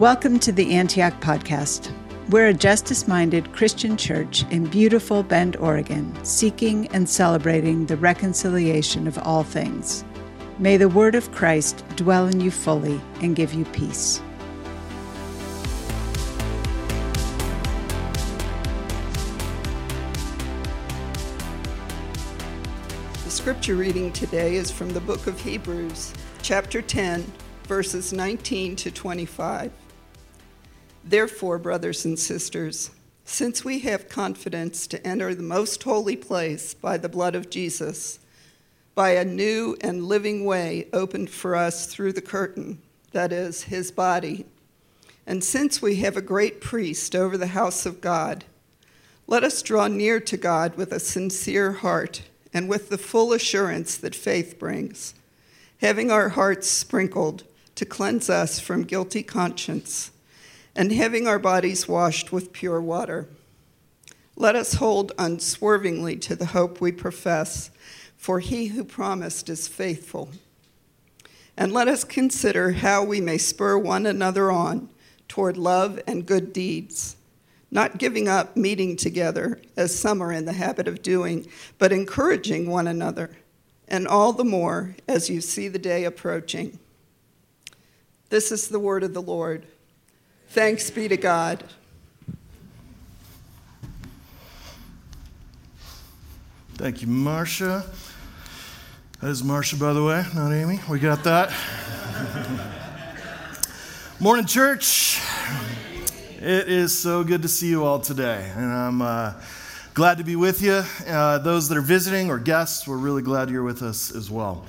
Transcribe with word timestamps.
Welcome 0.00 0.38
to 0.38 0.50
the 0.50 0.72
Antioch 0.76 1.20
Podcast. 1.20 1.92
We're 2.30 2.48
a 2.48 2.54
justice 2.54 3.06
minded 3.06 3.52
Christian 3.52 3.98
church 3.98 4.46
in 4.50 4.64
beautiful 4.64 5.22
Bend, 5.22 5.56
Oregon, 5.56 6.16
seeking 6.24 6.86
and 6.94 7.06
celebrating 7.06 7.84
the 7.84 7.98
reconciliation 7.98 9.06
of 9.06 9.18
all 9.18 9.44
things. 9.44 10.02
May 10.58 10.78
the 10.78 10.88
word 10.88 11.14
of 11.14 11.30
Christ 11.32 11.84
dwell 11.96 12.28
in 12.28 12.40
you 12.40 12.50
fully 12.50 12.98
and 13.20 13.36
give 13.36 13.52
you 13.52 13.66
peace. 13.66 14.22
The 23.24 23.30
scripture 23.30 23.76
reading 23.76 24.14
today 24.14 24.54
is 24.54 24.70
from 24.70 24.94
the 24.94 25.00
book 25.00 25.26
of 25.26 25.38
Hebrews, 25.38 26.14
chapter 26.40 26.80
10, 26.80 27.30
verses 27.64 28.14
19 28.14 28.76
to 28.76 28.90
25. 28.90 29.70
Therefore, 31.10 31.58
brothers 31.58 32.04
and 32.04 32.16
sisters, 32.16 32.92
since 33.24 33.64
we 33.64 33.80
have 33.80 34.08
confidence 34.08 34.86
to 34.86 35.04
enter 35.04 35.34
the 35.34 35.42
most 35.42 35.82
holy 35.82 36.14
place 36.14 36.72
by 36.72 36.98
the 36.98 37.08
blood 37.08 37.34
of 37.34 37.50
Jesus, 37.50 38.20
by 38.94 39.10
a 39.10 39.24
new 39.24 39.76
and 39.80 40.04
living 40.04 40.44
way 40.44 40.86
opened 40.92 41.28
for 41.28 41.56
us 41.56 41.86
through 41.86 42.12
the 42.12 42.20
curtain, 42.20 42.80
that 43.10 43.32
is, 43.32 43.64
his 43.64 43.90
body, 43.90 44.46
and 45.26 45.42
since 45.42 45.82
we 45.82 45.96
have 45.96 46.16
a 46.16 46.22
great 46.22 46.60
priest 46.60 47.16
over 47.16 47.36
the 47.36 47.48
house 47.48 47.86
of 47.86 48.00
God, 48.00 48.44
let 49.26 49.42
us 49.42 49.62
draw 49.62 49.88
near 49.88 50.20
to 50.20 50.36
God 50.36 50.76
with 50.76 50.92
a 50.92 51.00
sincere 51.00 51.72
heart 51.72 52.22
and 52.54 52.68
with 52.68 52.88
the 52.88 52.96
full 52.96 53.32
assurance 53.32 53.96
that 53.96 54.14
faith 54.14 54.60
brings, 54.60 55.14
having 55.80 56.12
our 56.12 56.28
hearts 56.28 56.68
sprinkled 56.68 57.42
to 57.74 57.84
cleanse 57.84 58.30
us 58.30 58.60
from 58.60 58.84
guilty 58.84 59.24
conscience 59.24 60.12
and 60.74 60.92
having 60.92 61.26
our 61.26 61.38
bodies 61.38 61.88
washed 61.88 62.32
with 62.32 62.52
pure 62.52 62.80
water. 62.80 63.28
Let 64.36 64.56
us 64.56 64.74
hold 64.74 65.12
unswervingly 65.18 66.16
to 66.16 66.34
the 66.34 66.46
hope 66.46 66.80
we 66.80 66.92
profess, 66.92 67.70
for 68.16 68.40
he 68.40 68.66
who 68.66 68.84
promised 68.84 69.48
is 69.48 69.68
faithful. 69.68 70.30
And 71.56 71.72
let 71.72 71.88
us 71.88 72.04
consider 72.04 72.72
how 72.72 73.04
we 73.04 73.20
may 73.20 73.36
spur 73.36 73.76
one 73.76 74.06
another 74.06 74.50
on 74.50 74.88
toward 75.28 75.56
love 75.56 76.00
and 76.06 76.24
good 76.24 76.52
deeds, 76.52 77.16
not 77.70 77.98
giving 77.98 78.28
up 78.28 78.56
meeting 78.56 78.96
together, 78.96 79.60
as 79.76 79.94
some 79.94 80.22
are 80.22 80.32
in 80.32 80.44
the 80.44 80.54
habit 80.54 80.88
of 80.88 81.02
doing, 81.02 81.46
but 81.78 81.92
encouraging 81.92 82.68
one 82.68 82.86
another, 82.86 83.30
and 83.88 84.08
all 84.08 84.32
the 84.32 84.44
more 84.44 84.96
as 85.06 85.28
you 85.28 85.40
see 85.40 85.68
the 85.68 85.78
day 85.78 86.04
approaching. 86.04 86.78
This 88.30 88.50
is 88.50 88.68
the 88.68 88.80
word 88.80 89.02
of 89.02 89.12
the 89.12 89.20
Lord. 89.22 89.66
Thanks 90.50 90.90
be 90.90 91.06
to 91.06 91.16
God. 91.16 91.62
Thank 96.74 97.02
you, 97.02 97.06
Marcia. 97.06 97.84
That 99.20 99.30
is 99.30 99.44
Marcia, 99.44 99.76
by 99.76 99.92
the 99.92 100.02
way, 100.02 100.24
not 100.34 100.52
Amy. 100.52 100.80
We 100.90 100.98
got 100.98 101.22
that. 101.22 101.52
Morning, 104.18 104.44
church. 104.44 105.20
It 106.40 106.68
is 106.68 106.98
so 106.98 107.22
good 107.22 107.42
to 107.42 107.48
see 107.48 107.68
you 107.68 107.84
all 107.84 108.00
today. 108.00 108.50
And 108.56 108.72
I'm 108.72 109.02
uh, 109.02 109.34
glad 109.94 110.18
to 110.18 110.24
be 110.24 110.34
with 110.34 110.62
you. 110.62 110.82
Uh, 111.06 111.38
those 111.38 111.68
that 111.68 111.78
are 111.78 111.80
visiting 111.80 112.28
or 112.28 112.40
guests, 112.40 112.88
we're 112.88 112.96
really 112.96 113.22
glad 113.22 113.50
you're 113.50 113.62
with 113.62 113.82
us 113.82 114.12
as 114.12 114.28
well. 114.28 114.64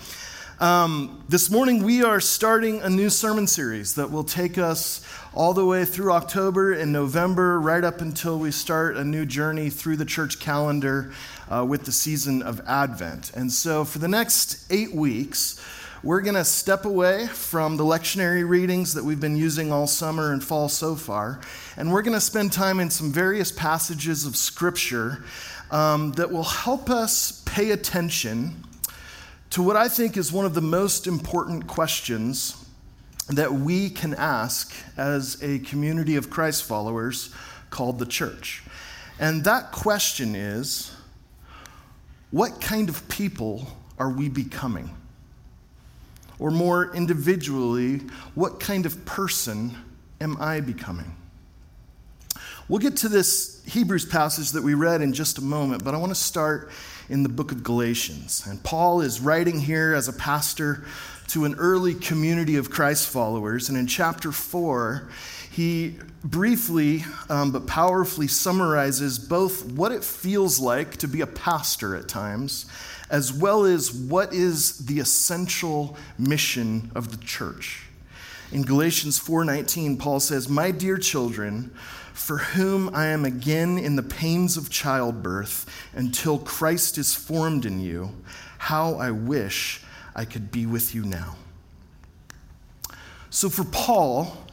Um, 0.61 1.23
this 1.27 1.49
morning, 1.49 1.81
we 1.81 2.03
are 2.03 2.19
starting 2.19 2.83
a 2.83 2.89
new 2.89 3.09
sermon 3.09 3.47
series 3.47 3.95
that 3.95 4.11
will 4.11 4.23
take 4.23 4.59
us 4.59 5.03
all 5.33 5.55
the 5.55 5.65
way 5.65 5.85
through 5.85 6.11
October 6.11 6.71
and 6.71 6.93
November, 6.93 7.59
right 7.59 7.83
up 7.83 7.99
until 7.99 8.37
we 8.37 8.51
start 8.51 8.95
a 8.95 9.03
new 9.03 9.25
journey 9.25 9.71
through 9.71 9.97
the 9.97 10.05
church 10.05 10.39
calendar 10.39 11.13
uh, 11.49 11.65
with 11.67 11.85
the 11.85 11.91
season 11.91 12.43
of 12.43 12.61
Advent. 12.67 13.31
And 13.33 13.51
so, 13.51 13.83
for 13.83 13.97
the 13.97 14.07
next 14.07 14.71
eight 14.71 14.93
weeks, 14.93 15.59
we're 16.03 16.21
going 16.21 16.35
to 16.35 16.45
step 16.45 16.85
away 16.85 17.25
from 17.25 17.77
the 17.77 17.83
lectionary 17.83 18.47
readings 18.47 18.93
that 18.93 19.03
we've 19.03 19.19
been 19.19 19.37
using 19.37 19.71
all 19.71 19.87
summer 19.87 20.31
and 20.31 20.43
fall 20.43 20.69
so 20.69 20.95
far, 20.95 21.41
and 21.75 21.91
we're 21.91 22.03
going 22.03 22.13
to 22.13 22.21
spend 22.21 22.53
time 22.53 22.79
in 22.79 22.91
some 22.91 23.11
various 23.11 23.51
passages 23.51 24.27
of 24.27 24.35
Scripture 24.35 25.23
um, 25.71 26.11
that 26.11 26.31
will 26.31 26.43
help 26.43 26.87
us 26.91 27.41
pay 27.47 27.71
attention 27.71 28.63
to 29.51 29.61
what 29.61 29.75
I 29.75 29.89
think 29.89 30.17
is 30.17 30.31
one 30.31 30.45
of 30.45 30.53
the 30.53 30.61
most 30.61 31.07
important 31.07 31.67
questions 31.67 32.55
that 33.27 33.51
we 33.51 33.89
can 33.89 34.13
ask 34.15 34.73
as 34.97 35.41
a 35.43 35.59
community 35.59 36.15
of 36.15 36.29
Christ 36.29 36.63
followers 36.63 37.33
called 37.69 37.99
the 37.99 38.05
church. 38.05 38.63
And 39.19 39.43
that 39.43 39.71
question 39.71 40.35
is 40.35 40.93
what 42.31 42.61
kind 42.61 42.87
of 42.87 43.07
people 43.09 43.67
are 43.99 44.09
we 44.09 44.29
becoming? 44.29 44.89
Or 46.39 46.49
more 46.49 46.95
individually, 46.95 47.97
what 48.35 48.59
kind 48.59 48.85
of 48.85 49.05
person 49.05 49.75
am 50.21 50.37
I 50.39 50.61
becoming? 50.61 51.15
We'll 52.69 52.79
get 52.79 52.95
to 52.97 53.09
this 53.09 53.61
Hebrews 53.65 54.05
passage 54.05 54.51
that 54.51 54.63
we 54.63 54.75
read 54.75 55.01
in 55.01 55.11
just 55.11 55.37
a 55.39 55.41
moment, 55.41 55.83
but 55.83 55.93
I 55.93 55.97
want 55.97 56.11
to 56.11 56.19
start 56.19 56.71
in 57.11 57.23
the 57.23 57.29
book 57.29 57.51
of 57.51 57.61
Galatians. 57.61 58.43
And 58.47 58.63
Paul 58.63 59.01
is 59.01 59.19
writing 59.19 59.59
here 59.59 59.93
as 59.93 60.07
a 60.07 60.13
pastor 60.13 60.85
to 61.27 61.43
an 61.43 61.55
early 61.55 61.93
community 61.93 62.55
of 62.55 62.69
Christ 62.69 63.09
followers. 63.09 63.67
And 63.67 63.77
in 63.77 63.85
chapter 63.85 64.31
4, 64.31 65.09
he 65.51 65.97
briefly 66.23 67.03
um, 67.29 67.51
but 67.51 67.67
powerfully 67.67 68.27
summarizes 68.27 69.19
both 69.19 69.65
what 69.65 69.91
it 69.91 70.05
feels 70.05 70.59
like 70.59 70.97
to 70.97 71.07
be 71.07 71.19
a 71.19 71.27
pastor 71.27 71.95
at 71.95 72.07
times, 72.07 72.65
as 73.09 73.33
well 73.33 73.65
as 73.65 73.91
what 73.91 74.33
is 74.33 74.77
the 74.85 74.99
essential 74.99 75.97
mission 76.17 76.91
of 76.95 77.11
the 77.11 77.25
church. 77.25 77.90
In 78.51 78.63
Galatians 78.63 79.17
4:19, 79.17 79.97
Paul 79.97 80.19
says, 80.19 80.49
"My 80.49 80.71
dear 80.71 80.97
children, 80.97 81.71
for 82.13 82.37
whom 82.37 82.93
I 82.93 83.07
am 83.07 83.25
again 83.25 83.77
in 83.77 83.95
the 83.95 84.03
pains 84.03 84.57
of 84.57 84.69
childbirth 84.69 85.65
until 85.93 86.37
Christ 86.37 86.97
is 86.97 87.15
formed 87.15 87.65
in 87.65 87.79
you. 87.79 88.11
How 88.57 88.95
I 88.95 89.11
wish 89.11 89.81
I 90.15 90.25
could 90.25 90.51
be 90.51 90.65
with 90.65 90.93
you 90.93 91.03
now. 91.03 91.35
So, 93.29 93.49
for 93.49 93.63
Paul, 93.63 94.45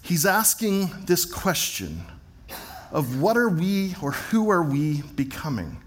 he's 0.00 0.24
asking 0.24 0.90
this 1.06 1.24
question 1.24 2.04
of 2.92 3.20
what 3.20 3.36
are 3.36 3.48
we 3.48 3.94
or 4.00 4.12
who 4.12 4.50
are 4.50 4.62
we 4.62 5.02
becoming? 5.02 5.78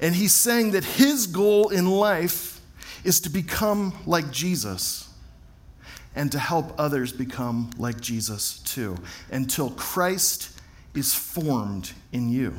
And 0.00 0.14
he's 0.14 0.34
saying 0.34 0.72
that 0.72 0.84
his 0.84 1.26
goal 1.26 1.68
in 1.68 1.86
life 1.86 2.60
is 3.04 3.20
to 3.20 3.30
become 3.30 3.94
like 4.06 4.30
Jesus 4.30 5.08
and 6.14 6.30
to 6.32 6.38
help 6.38 6.74
others 6.78 7.12
become 7.12 7.70
like 7.78 8.00
Jesus 8.00 8.58
too, 8.60 8.96
until 9.30 9.70
Christ 9.70 10.50
is 10.94 11.14
formed 11.14 11.92
in 12.12 12.28
you. 12.28 12.54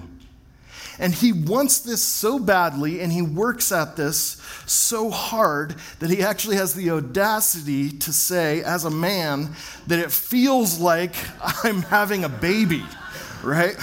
And 0.97 1.13
he 1.13 1.33
wants 1.33 1.79
this 1.79 2.01
so 2.01 2.39
badly, 2.39 3.01
and 3.01 3.11
he 3.11 3.21
works 3.21 3.71
at 3.71 3.95
this 3.95 4.41
so 4.65 5.09
hard 5.09 5.75
that 5.99 6.09
he 6.09 6.21
actually 6.21 6.55
has 6.55 6.73
the 6.73 6.91
audacity 6.91 7.89
to 7.89 8.13
say, 8.13 8.63
as 8.63 8.85
a 8.85 8.89
man, 8.89 9.49
that 9.87 9.99
it 9.99 10.11
feels 10.11 10.79
like 10.79 11.13
I'm 11.63 11.81
having 11.81 12.23
a 12.23 12.29
baby, 12.29 12.83
right? 13.43 13.75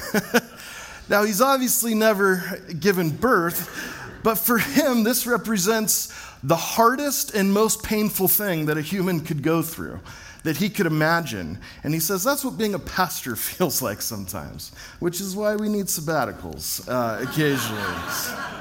now, 1.09 1.25
he's 1.25 1.41
obviously 1.41 1.95
never 1.95 2.61
given 2.79 3.11
birth, 3.11 3.91
but 4.23 4.37
for 4.37 4.59
him, 4.59 5.05
this 5.05 5.27
represents 5.27 6.13
the 6.43 6.57
hardest 6.57 7.35
and 7.35 7.53
most 7.53 7.83
painful 7.83 8.29
thing 8.29 8.67
that 8.67 8.77
a 8.77 8.83
human 8.83 9.21
could 9.21 9.43
go 9.43 9.63
through, 9.63 10.01
that 10.43 10.57
he 10.57 10.69
could 10.69 10.87
imagine. 10.87 11.59
And 11.85 11.95
he 11.95 12.01
says 12.01 12.25
that's 12.25 12.45
what 12.45 12.59
being 12.59 12.75
a 12.75 12.79
pastor 12.79 13.37
feels 13.37 13.81
like 13.81 14.03
sometimes, 14.03 14.73
which 14.99 15.21
is 15.21 15.37
why 15.37 15.57
we 15.57 15.69
need 15.69 15.87
sabbaticals 15.87 16.89
uh, 16.89 17.23
occasionally. 17.23 18.53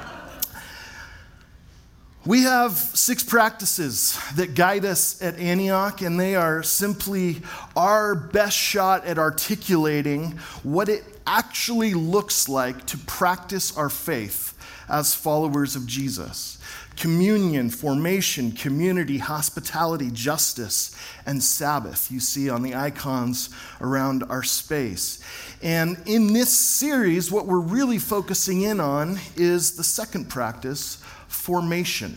We 2.24 2.42
have 2.42 2.74
six 2.74 3.24
practices 3.24 4.16
that 4.36 4.54
guide 4.54 4.84
us 4.84 5.20
at 5.20 5.36
Antioch, 5.40 6.02
and 6.02 6.20
they 6.20 6.36
are 6.36 6.62
simply 6.62 7.42
our 7.74 8.14
best 8.14 8.56
shot 8.56 9.04
at 9.06 9.18
articulating 9.18 10.38
what 10.62 10.88
it 10.88 11.02
actually 11.26 11.94
looks 11.94 12.48
like 12.48 12.86
to 12.86 12.98
practice 12.98 13.76
our 13.76 13.88
faith 13.88 14.56
as 14.88 15.16
followers 15.16 15.74
of 15.74 15.84
Jesus 15.84 16.58
communion, 16.96 17.70
formation, 17.70 18.52
community, 18.52 19.18
hospitality, 19.18 20.10
justice, 20.10 20.94
and 21.26 21.42
Sabbath. 21.42 22.10
You 22.10 22.20
see 22.20 22.50
on 22.50 22.62
the 22.62 22.74
icons 22.74 23.50
around 23.80 24.24
our 24.28 24.42
space. 24.42 25.22
And 25.62 25.96
in 26.06 26.32
this 26.32 26.52
series, 26.56 27.30
what 27.30 27.46
we're 27.46 27.60
really 27.60 27.98
focusing 27.98 28.62
in 28.62 28.80
on 28.80 29.18
is 29.36 29.76
the 29.76 29.84
second 29.84 30.28
practice, 30.28 30.96
formation. 31.28 32.16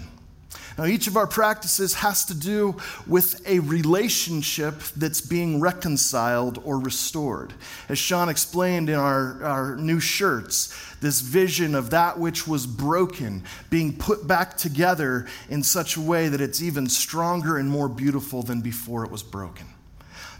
Now, 0.78 0.86
each 0.86 1.08
of 1.08 1.16
our 1.16 1.28
practices 1.28 1.94
has 1.96 2.26
to 2.26 2.34
do 2.34 2.76
with 3.08 3.42
a 3.48 3.60
relationship 3.60 4.76
that's 4.98 5.22
being 5.22 5.62
reconciled 5.62 6.62
or 6.66 6.80
restored. 6.80 7.54
As 7.88 7.98
Sean 7.98 8.28
explained 8.28 8.90
in 8.90 8.96
our, 8.96 9.42
our 9.42 9.76
new 9.78 10.02
shirts, 10.02 10.76
this 11.00 11.22
vision 11.22 11.76
of 11.76 11.92
that 11.92 12.20
which 12.20 12.46
was 12.46 12.68
broken 12.68 13.44
being 13.70 13.96
put 13.96 14.28
back 14.28 14.58
together 14.58 15.28
in 15.50 15.64
such 15.64 15.96
a 15.96 16.02
way 16.02 16.28
that 16.28 16.42
it's 16.42 16.62
even 16.62 16.90
stronger 16.90 17.58
and 17.58 17.70
more 17.70 17.88
beautiful 17.88 18.44
than 18.44 18.60
before 18.60 19.06
it 19.06 19.12
was 19.12 19.24
broken. 19.24 19.68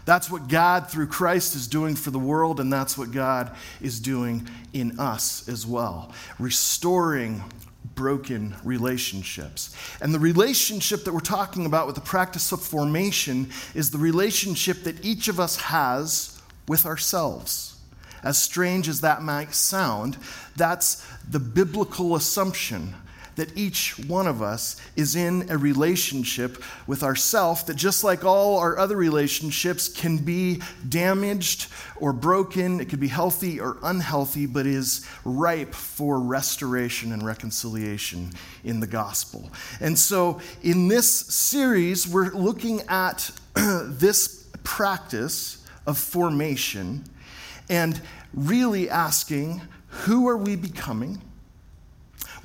That's 0.04 0.30
what 0.30 0.48
God, 0.48 0.88
through 0.88 1.08
Christ, 1.08 1.56
is 1.56 1.66
doing 1.66 1.96
for 1.96 2.10
the 2.10 2.18
world, 2.18 2.60
and 2.60 2.72
that's 2.72 2.96
what 2.96 3.10
God 3.10 3.56
is 3.80 3.98
doing 3.98 4.48
in 4.72 5.00
us 5.00 5.48
as 5.48 5.66
well. 5.66 6.12
Restoring 6.38 7.42
broken 7.96 8.54
relationships. 8.62 9.74
And 10.00 10.14
the 10.14 10.20
relationship 10.20 11.04
that 11.04 11.12
we're 11.12 11.20
talking 11.20 11.66
about 11.66 11.86
with 11.86 11.96
the 11.96 12.00
practice 12.02 12.52
of 12.52 12.62
formation 12.62 13.50
is 13.74 13.90
the 13.90 13.98
relationship 13.98 14.84
that 14.84 15.04
each 15.04 15.26
of 15.26 15.40
us 15.40 15.56
has 15.56 16.40
with 16.68 16.86
ourselves. 16.86 17.76
As 18.22 18.40
strange 18.40 18.88
as 18.88 19.00
that 19.00 19.22
might 19.22 19.54
sound, 19.54 20.16
that's 20.56 21.04
the 21.28 21.40
biblical 21.40 22.14
assumption 22.14 22.94
that 23.36 23.56
each 23.56 23.98
one 24.06 24.26
of 24.26 24.42
us 24.42 24.76
is 24.96 25.14
in 25.14 25.46
a 25.50 25.56
relationship 25.56 26.62
with 26.86 27.02
ourself 27.02 27.66
that 27.66 27.76
just 27.76 28.02
like 28.02 28.24
all 28.24 28.58
our 28.58 28.78
other 28.78 28.96
relationships 28.96 29.88
can 29.88 30.16
be 30.16 30.60
damaged 30.88 31.68
or 31.96 32.12
broken 32.12 32.80
it 32.80 32.88
could 32.88 33.00
be 33.00 33.08
healthy 33.08 33.60
or 33.60 33.76
unhealthy 33.82 34.46
but 34.46 34.66
is 34.66 35.06
ripe 35.24 35.74
for 35.74 36.18
restoration 36.18 37.12
and 37.12 37.24
reconciliation 37.24 38.30
in 38.64 38.80
the 38.80 38.86
gospel. 38.86 39.50
And 39.80 39.98
so 39.98 40.40
in 40.62 40.88
this 40.88 41.08
series 41.08 42.08
we're 42.08 42.32
looking 42.32 42.80
at 42.88 43.30
this 43.54 44.48
practice 44.64 45.64
of 45.86 45.98
formation 45.98 47.04
and 47.68 48.00
really 48.34 48.88
asking 48.88 49.60
who 49.88 50.28
are 50.28 50.36
we 50.36 50.56
becoming 50.56 51.20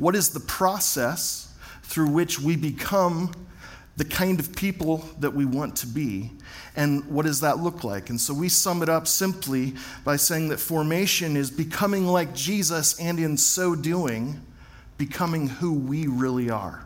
what 0.02 0.16
is 0.16 0.32
the 0.32 0.40
process 0.40 1.54
through 1.84 2.10
which 2.10 2.40
we 2.40 2.56
become 2.56 3.32
the 3.98 4.04
kind 4.04 4.40
of 4.40 4.56
people 4.56 5.08
that 5.20 5.30
we 5.30 5.46
want 5.46 5.76
to 5.76 5.86
be? 5.86 6.32
And 6.76 7.06
what 7.06 7.28
does 7.28 7.42
that 7.42 7.60
look 7.60 7.84
like? 7.84 8.10
And 8.10 8.20
so 8.20 8.34
we 8.34 8.50
sum 8.50 8.82
it 8.82 8.90
up 8.90 9.08
simply 9.08 9.76
by 10.04 10.16
saying 10.16 10.50
that 10.50 10.60
formation 10.60 11.38
is 11.38 11.52
becoming 11.52 12.08
like 12.08 12.34
Jesus, 12.34 13.00
and 13.00 13.20
in 13.20 13.38
so 13.38 13.76
doing, 13.76 14.42
becoming 14.98 15.48
who 15.48 15.72
we 15.72 16.08
really 16.08 16.50
are, 16.50 16.84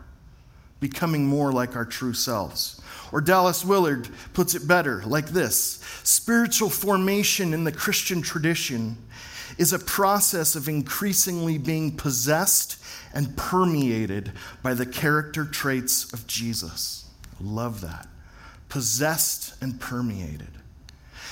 becoming 0.82 1.26
more 1.26 1.54
like 1.54 1.78
our 1.78 1.86
true 1.86 2.14
selves. 2.14 2.82
Or 3.14 3.22
Dallas 3.22 3.64
Willard 3.64 4.10
puts 4.34 4.56
it 4.56 4.68
better 4.68 5.02
like 5.06 5.28
this 5.28 5.80
Spiritual 6.04 6.70
formation 6.70 7.54
in 7.54 7.64
the 7.64 7.72
Christian 7.72 8.22
tradition 8.22 8.98
is 9.58 9.74
a 9.74 9.80
process 9.80 10.56
of 10.56 10.68
increasingly 10.68 11.58
being 11.58 11.96
possessed 11.96 12.78
and 13.14 13.36
permeated 13.38 14.32
by 14.62 14.74
the 14.74 14.86
character 14.86 15.46
traits 15.46 16.12
of 16.14 16.28
Jesus. 16.28 17.06
Love 17.40 17.82
that. 17.82 18.08
Possessed 18.70 19.62
and 19.62 19.80
permeated. 19.80 20.50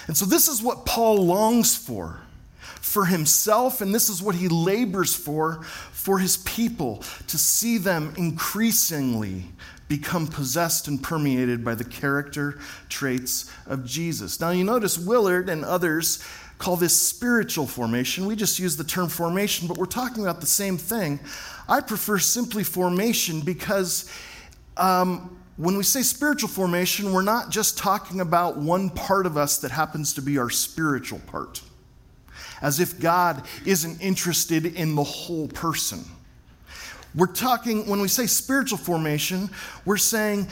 And 0.08 0.18
so, 0.18 0.26
this 0.26 0.48
is 0.48 0.62
what 0.62 0.86
Paul 0.86 1.26
longs 1.26 1.76
for 1.76 2.22
for 2.60 3.06
himself, 3.06 3.82
and 3.82 3.96
this 3.96 4.10
is 4.10 4.22
what 4.22 4.36
he 4.36 4.48
labors 4.48 5.16
for 5.16 5.64
for 5.64 6.20
his 6.20 6.38
people 6.38 6.98
to 7.28 7.38
see 7.38 7.78
them 7.78 8.14
increasingly 8.18 9.46
become 9.88 10.28
possessed 10.28 10.88
and 10.88 11.02
permeated 11.02 11.64
by 11.64 11.76
the 11.76 11.84
character 11.84 12.60
traits 12.90 13.50
of 13.66 13.86
Jesus. 13.86 14.40
Now, 14.40 14.50
you 14.50 14.64
notice 14.64 14.98
Willard 14.98 15.50
and 15.50 15.64
others 15.64 16.24
call 16.58 16.76
this 16.76 17.00
spiritual 17.00 17.68
formation. 17.68 18.26
We 18.26 18.36
just 18.36 18.60
use 18.60 18.78
the 18.78 18.84
term 18.84 19.10
formation, 19.10 19.68
but 19.68 19.78
we're 19.78 19.86
talking 19.86 20.24
about 20.24 20.40
the 20.40 20.48
same 20.48 20.78
thing. 20.78 21.20
I 21.68 21.82
prefer 21.82 22.20
simply 22.20 22.64
formation 22.64 23.42
because 23.42 24.12
um, 24.78 25.38
when 25.58 25.78
we 25.78 25.84
say 25.84 26.02
spiritual 26.02 26.50
formation, 26.50 27.14
we're 27.14 27.22
not 27.22 27.50
just 27.50 27.78
talking 27.78 28.22
about 28.22 28.58
one 28.58 28.90
part 28.90 29.26
of 29.26 29.38
us 29.38 29.58
that 29.58 29.72
happens 29.72 30.14
to 30.16 30.22
be 30.22 30.38
our 30.38 30.50
spiritual 30.50 31.20
part, 31.28 31.62
as 32.62 32.80
if 32.80 33.00
God 33.00 33.46
isn't 33.66 34.02
interested 34.02 34.66
in 34.66 34.96
the 34.96 35.04
whole 35.04 35.48
person. 35.48 36.04
We're 37.16 37.28
talking, 37.28 37.88
when 37.88 38.02
we 38.02 38.08
say 38.08 38.26
spiritual 38.26 38.80
formation, 38.80 39.50
we're 39.86 39.98
saying 39.98 40.48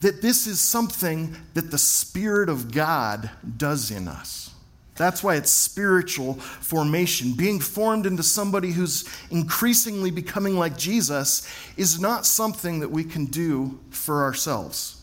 that 0.00 0.20
this 0.20 0.46
is 0.46 0.60
something 0.60 1.36
that 1.54 1.70
the 1.70 1.78
Spirit 1.78 2.48
of 2.48 2.72
God 2.72 3.30
does 3.56 3.90
in 3.90 4.08
us. 4.08 4.50
That's 4.96 5.24
why 5.24 5.34
it's 5.36 5.50
spiritual 5.50 6.34
formation. 6.34 7.32
Being 7.32 7.58
formed 7.58 8.06
into 8.06 8.22
somebody 8.22 8.70
who's 8.70 9.08
increasingly 9.30 10.10
becoming 10.10 10.56
like 10.56 10.78
Jesus 10.78 11.48
is 11.76 11.98
not 11.98 12.24
something 12.24 12.80
that 12.80 12.90
we 12.90 13.02
can 13.02 13.24
do 13.26 13.80
for 13.90 14.22
ourselves. 14.22 15.02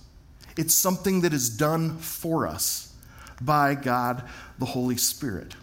It's 0.58 0.74
something 0.74 1.22
that 1.22 1.34
is 1.34 1.50
done 1.50 1.98
for 1.98 2.48
us 2.48 2.94
by 3.42 3.76
God 3.76 4.24
the 4.60 4.66
Holy 4.66 4.98
Spirit. 4.98 5.56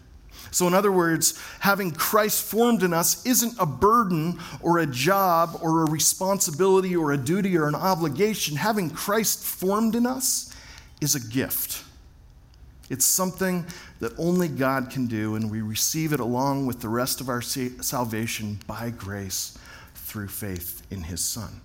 So, 0.51 0.67
in 0.67 0.75
other 0.75 0.93
words, 0.93 1.39
having 1.61 1.91
Christ 1.91 2.43
formed 2.43 2.83
in 2.83 2.93
us 2.93 3.25
isn't 3.27 3.55
a 3.59 3.67
burden 3.67 4.41
or 4.61 4.79
a 4.79 4.87
job 4.87 5.59
or 5.63 5.83
a 5.83 5.91
responsibility 5.91 6.97
or 6.97 7.13
a 7.13 7.19
duty 7.19 7.57
or 7.57 7.69
an 7.69 7.75
obligation. 7.75 8.57
Having 8.57 8.91
Christ 8.91 9.45
formed 9.45 9.95
in 9.95 10.07
us 10.07 10.55
is 11.01 11.15
a 11.15 11.21
gift. 11.21 11.85
It's 12.91 13.05
something 13.05 13.67
that 14.01 14.13
only 14.19 14.49
God 14.49 14.91
can 14.91 15.07
do, 15.07 15.35
and 15.35 15.51
we 15.51 15.61
receive 15.61 16.13
it 16.13 16.21
along 16.21 16.67
with 16.67 16.81
the 16.81 16.89
rest 16.89 17.21
of 17.21 17.29
our 17.29 17.43
salvation 17.43 18.59
by 18.67 18.91
grace 18.91 19.59
through 19.95 20.29
faith 20.29 20.87
in 20.91 21.03
His 21.03 21.23
Son. 21.23 21.61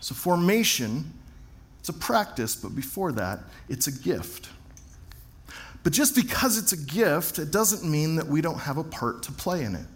So, 0.00 0.14
formation, 0.14 1.12
it's 1.78 1.90
a 1.90 1.92
practice, 1.92 2.56
but 2.56 2.74
before 2.74 3.12
that, 3.12 3.40
it's 3.68 3.86
a 3.86 3.92
gift. 3.92 4.48
But 5.82 5.92
just 5.92 6.14
because 6.14 6.56
it's 6.56 6.72
a 6.72 6.76
gift, 6.76 7.38
it 7.38 7.50
doesn't 7.50 7.88
mean 7.88 8.16
that 8.16 8.26
we 8.26 8.40
don't 8.40 8.58
have 8.58 8.78
a 8.78 8.84
part 8.84 9.22
to 9.24 9.32
play 9.32 9.64
in 9.64 9.74
it. 9.74 9.86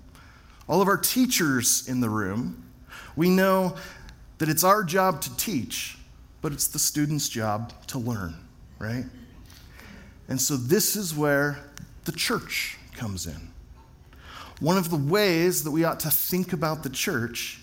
All 0.68 0.82
of 0.82 0.88
our 0.88 0.96
teachers 0.96 1.88
in 1.88 2.00
the 2.00 2.10
room, 2.10 2.64
we 3.14 3.30
know 3.30 3.76
that 4.38 4.48
it's 4.48 4.64
our 4.64 4.82
job 4.82 5.20
to 5.22 5.36
teach, 5.36 5.96
but 6.42 6.52
it's 6.52 6.66
the 6.66 6.78
student's 6.78 7.28
job 7.28 7.72
to 7.86 7.98
learn, 7.98 8.34
right? 8.78 9.04
And 10.28 10.40
so 10.40 10.56
this 10.56 10.96
is 10.96 11.14
where 11.14 11.58
the 12.04 12.12
church 12.12 12.78
comes 12.94 13.26
in. 13.26 13.50
One 14.60 14.78
of 14.78 14.90
the 14.90 14.96
ways 14.96 15.64
that 15.64 15.70
we 15.70 15.84
ought 15.84 16.00
to 16.00 16.10
think 16.10 16.52
about 16.52 16.82
the 16.82 16.90
church 16.90 17.60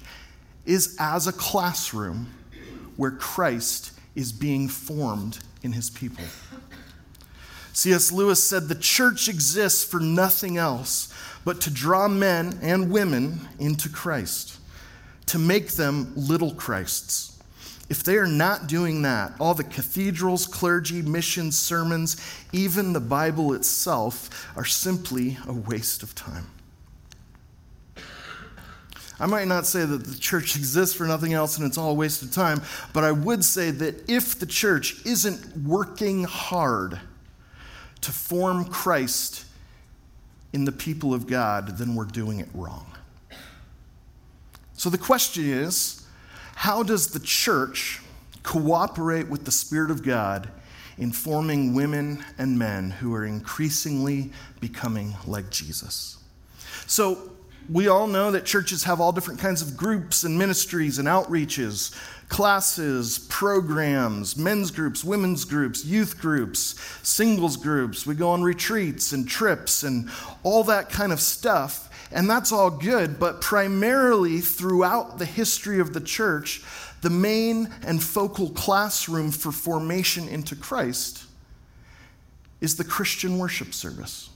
is 0.65 0.96
as 1.00 1.27
a 1.27 1.34
classroom 1.34 2.34
where 2.96 3.12
Christ 3.12 3.91
is 4.15 4.32
being 4.32 4.67
formed 4.67 5.39
in 5.63 5.72
his 5.72 5.89
people. 5.89 6.24
C.S. 7.74 8.12
Lewis 8.12 8.41
said 8.43 8.67
the 8.67 8.75
church 8.75 9.27
exists 9.27 9.84
for 9.84 10.00
nothing 10.00 10.58
else 10.58 11.12
but 11.43 11.60
to 11.62 11.72
draw 11.72 12.08
men 12.08 12.60
and 12.62 12.91
women 12.91 13.41
into 13.60 13.89
Christ, 13.89 14.60
to 15.25 15.39
make 15.39 15.72
them 15.72 16.13
little 16.15 16.53
Christs. 16.53 17.33
If 17.90 18.04
they 18.04 18.18
are 18.18 18.28
not 18.28 18.68
doing 18.68 19.02
that, 19.02 19.34
all 19.40 19.54
the 19.54 19.63
cathedrals, 19.63 20.48
clergy, 20.48 21.02
missions, 21.02 21.58
sermons, 21.58 22.18
even 22.52 22.94
the 22.94 23.00
Bible 23.00 23.54
itself 23.54 24.48
are 24.56 24.66
simply 24.66 25.38
a 25.48 25.54
waste 25.54 26.02
of 26.02 26.16
time. 26.16 26.48
I 29.20 29.25
might 29.25 29.48
not 29.48 29.66
say 29.66 29.86
that 29.86 30.06
the 30.06 30.18
church 30.18 30.56
exists 30.58 30.96
for 30.96 31.06
nothing 31.06 31.34
else 31.34 31.58
and 31.58 31.68
it's 31.68 31.78
all 31.78 31.92
a 31.92 31.94
waste 31.94 32.22
of 32.24 32.32
time, 32.32 32.62
but 32.94 33.04
I 33.04 33.12
would 33.12 33.44
say 33.44 33.72
that 33.72 34.10
if 34.10 34.40
the 34.40 34.46
church 34.46 35.06
isn't 35.06 35.58
working 35.58 36.24
hard 36.24 37.00
to 38.02 38.12
form 38.12 38.66
Christ 38.66 39.46
in 40.52 40.66
the 40.66 40.72
people 40.72 41.13
of 41.13 41.28
God, 41.28 41.78
then 41.78 41.96
we're 41.96 42.06
doing 42.06 42.40
it 42.40 42.50
wrong. 42.54 42.86
So 44.74 44.90
the 44.90 44.98
question 44.98 45.46
is 45.46 46.02
how 46.55 46.83
does 46.83 47.07
the 47.07 47.19
church 47.19 48.01
cooperate 48.43 49.29
with 49.29 49.45
the 49.45 49.51
Spirit 49.51 49.91
of 49.91 50.03
God 50.03 50.50
in 50.98 51.12
forming 51.12 51.74
women 51.74 52.24
and 52.38 52.57
men 52.57 52.91
who 52.91 53.13
are 53.13 53.25
increasingly 53.25 54.31
becoming 54.60 55.15
like 55.25 55.50
Jesus? 55.50 56.17
So, 56.86 57.29
we 57.72 57.88
all 57.88 58.07
know 58.07 58.31
that 58.31 58.45
churches 58.45 58.83
have 58.83 59.00
all 59.00 59.13
different 59.13 59.39
kinds 59.39 59.62
of 59.62 59.77
groups 59.77 60.25
and 60.25 60.38
ministries 60.38 61.00
and 61.00 61.07
outreaches 61.07 61.95
classes, 62.34 63.20
programs, 63.30 64.36
men's 64.36 64.72
groups, 64.72 65.04
women's 65.04 65.46
groups, 65.46 65.86
youth 65.86 66.20
groups, 66.20 66.74
singles 67.04 67.58
groups. 67.58 68.08
We 68.08 68.16
go 68.16 68.32
on 68.32 68.42
retreats 68.42 69.12
and 69.12 69.30
trips 69.30 69.84
and 69.84 70.10
all 70.42 70.63
that 70.63 70.90
kind 70.90 71.13
of 71.13 71.20
stuff. 71.20 71.92
And 72.12 72.28
that's 72.28 72.52
all 72.52 72.72
good, 72.72 73.20
but 73.20 73.40
primarily 73.40 74.40
throughout 74.40 75.20
the 75.20 75.25
history 75.25 75.80
of 75.80 75.94
the 75.94 76.02
church, 76.02 76.63
the 77.02 77.12
main 77.12 77.70
and 77.86 78.02
focal 78.02 78.50
classroom 78.50 79.30
for 79.30 79.52
formation 79.52 80.28
into 80.28 80.56
Christ 80.56 81.25
is 82.62 82.78
the 82.78 82.84
Christian 82.84 83.38
worship 83.38 83.75
service. 83.75 84.32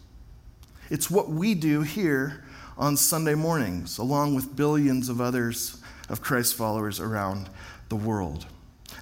It's 0.92 1.10
what 1.10 1.30
we 1.30 1.56
do 1.56 1.82
here 1.82 2.44
on 2.78 2.96
Sunday 2.96 3.34
mornings, 3.34 3.98
along 3.98 4.36
with 4.36 4.56
billions 4.56 5.10
of 5.10 5.20
others 5.20 5.82
of 6.10 6.22
Christ 6.22 6.54
followers 6.54 7.00
around 7.00 7.50
the 7.90 7.96
world. 7.96 8.46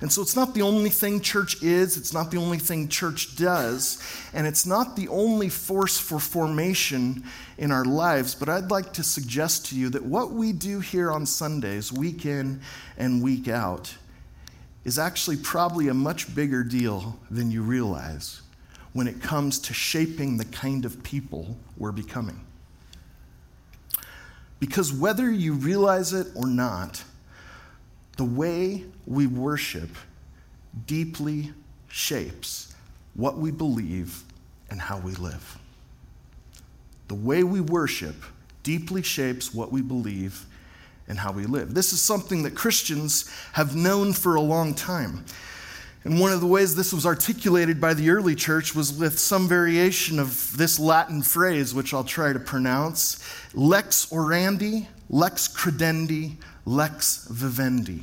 And 0.01 0.12
so 0.12 0.22
it's 0.22 0.36
not 0.36 0.54
the 0.54 0.62
only 0.62 0.89
thing 0.89 1.22
church 1.22 1.63
is, 1.63 1.96
it's 1.96 2.13
not 2.13 2.30
the 2.30 2.38
only 2.38 2.58
thing 2.58 2.89
church 2.89 3.38
does, 3.38 4.04
and 4.34 4.46
it's 4.46 4.65
not 4.65 4.96
the 4.96 5.08
only 5.08 5.48
force 5.48 5.98
for 5.98 6.20
formation 6.20 7.24
in 7.58 7.72
our 7.72 7.86
lives. 7.86 8.36
But 8.36 8.50
I'd 8.50 8.72
like 8.72 8.92
to 8.94 9.04
suggest 9.04 9.68
to 9.68 9.75
you 9.75 9.89
that 9.89 10.04
what 10.04 10.32
we 10.32 10.51
do 10.51 10.82
here 10.82 11.12
on 11.12 11.25
Sundays, 11.25 11.94
week 11.94 12.25
in 12.25 12.60
and 12.98 13.24
week 13.24 13.48
out, 13.48 13.96
is 14.84 15.00
actually 15.00 15.38
probably 15.38 15.88
a 15.88 15.94
much 15.94 16.34
bigger 16.36 16.63
deal 16.63 17.18
than 17.32 17.50
you 17.50 17.62
realize 17.62 18.42
when 18.94 19.08
it 19.08 19.22
comes 19.22 19.60
to 19.60 19.74
shaping 19.74 20.38
the 20.38 20.46
kind 20.46 20.86
of 20.86 21.04
people 21.04 21.58
we're 21.77 21.92
becoming. 21.92 22.39
Because 24.60 24.94
whether 24.94 25.30
you 25.30 25.54
realize 25.54 26.13
it 26.13 26.27
or 26.36 26.48
not, 26.48 27.04
the 28.15 28.25
way 28.25 28.84
we 29.05 29.27
worship 29.27 29.89
deeply 30.86 31.51
shapes 31.88 32.74
what 33.13 33.38
we 33.38 33.51
believe 33.51 34.24
and 34.69 34.79
how 34.79 35.00
we 35.00 35.13
live. 35.15 35.57
The 37.07 37.15
way 37.15 37.43
we 37.43 37.62
worship 37.62 38.15
deeply 38.63 39.03
shapes 39.03 39.53
what 39.53 39.72
we 39.72 39.81
believe 39.81 40.45
and 41.07 41.19
how 41.19 41.31
we 41.31 41.45
live. 41.45 41.74
This 41.74 41.93
is 41.93 42.01
something 42.01 42.43
that 42.43 42.55
Christians 42.55 43.29
have 43.53 43.75
known 43.75 44.12
for 44.12 44.36
a 44.36 44.41
long 44.41 44.74
time. 44.74 45.24
And 46.03 46.19
one 46.19 46.31
of 46.31 46.39
the 46.39 46.48
ways 46.48 46.75
this 46.75 46.93
was 46.93 47.05
articulated 47.05 47.81
by 47.81 47.93
the 47.93 48.10
early 48.10 48.36
church 48.36 48.75
was 48.75 48.93
with 48.93 49.17
some 49.17 49.48
variation 49.48 50.19
of 50.19 50.55
this 50.55 50.79
Latin 50.79 51.22
phrase, 51.22 51.74
which 51.74 51.93
I'll 51.93 52.03
try 52.03 52.31
to 52.31 52.39
pronounce 52.39 53.24
lex 53.53 54.07
orandi, 54.07 54.88
lex 55.10 55.48
credendi, 55.48 56.36
lex 56.65 57.27
vivendi 57.29 58.01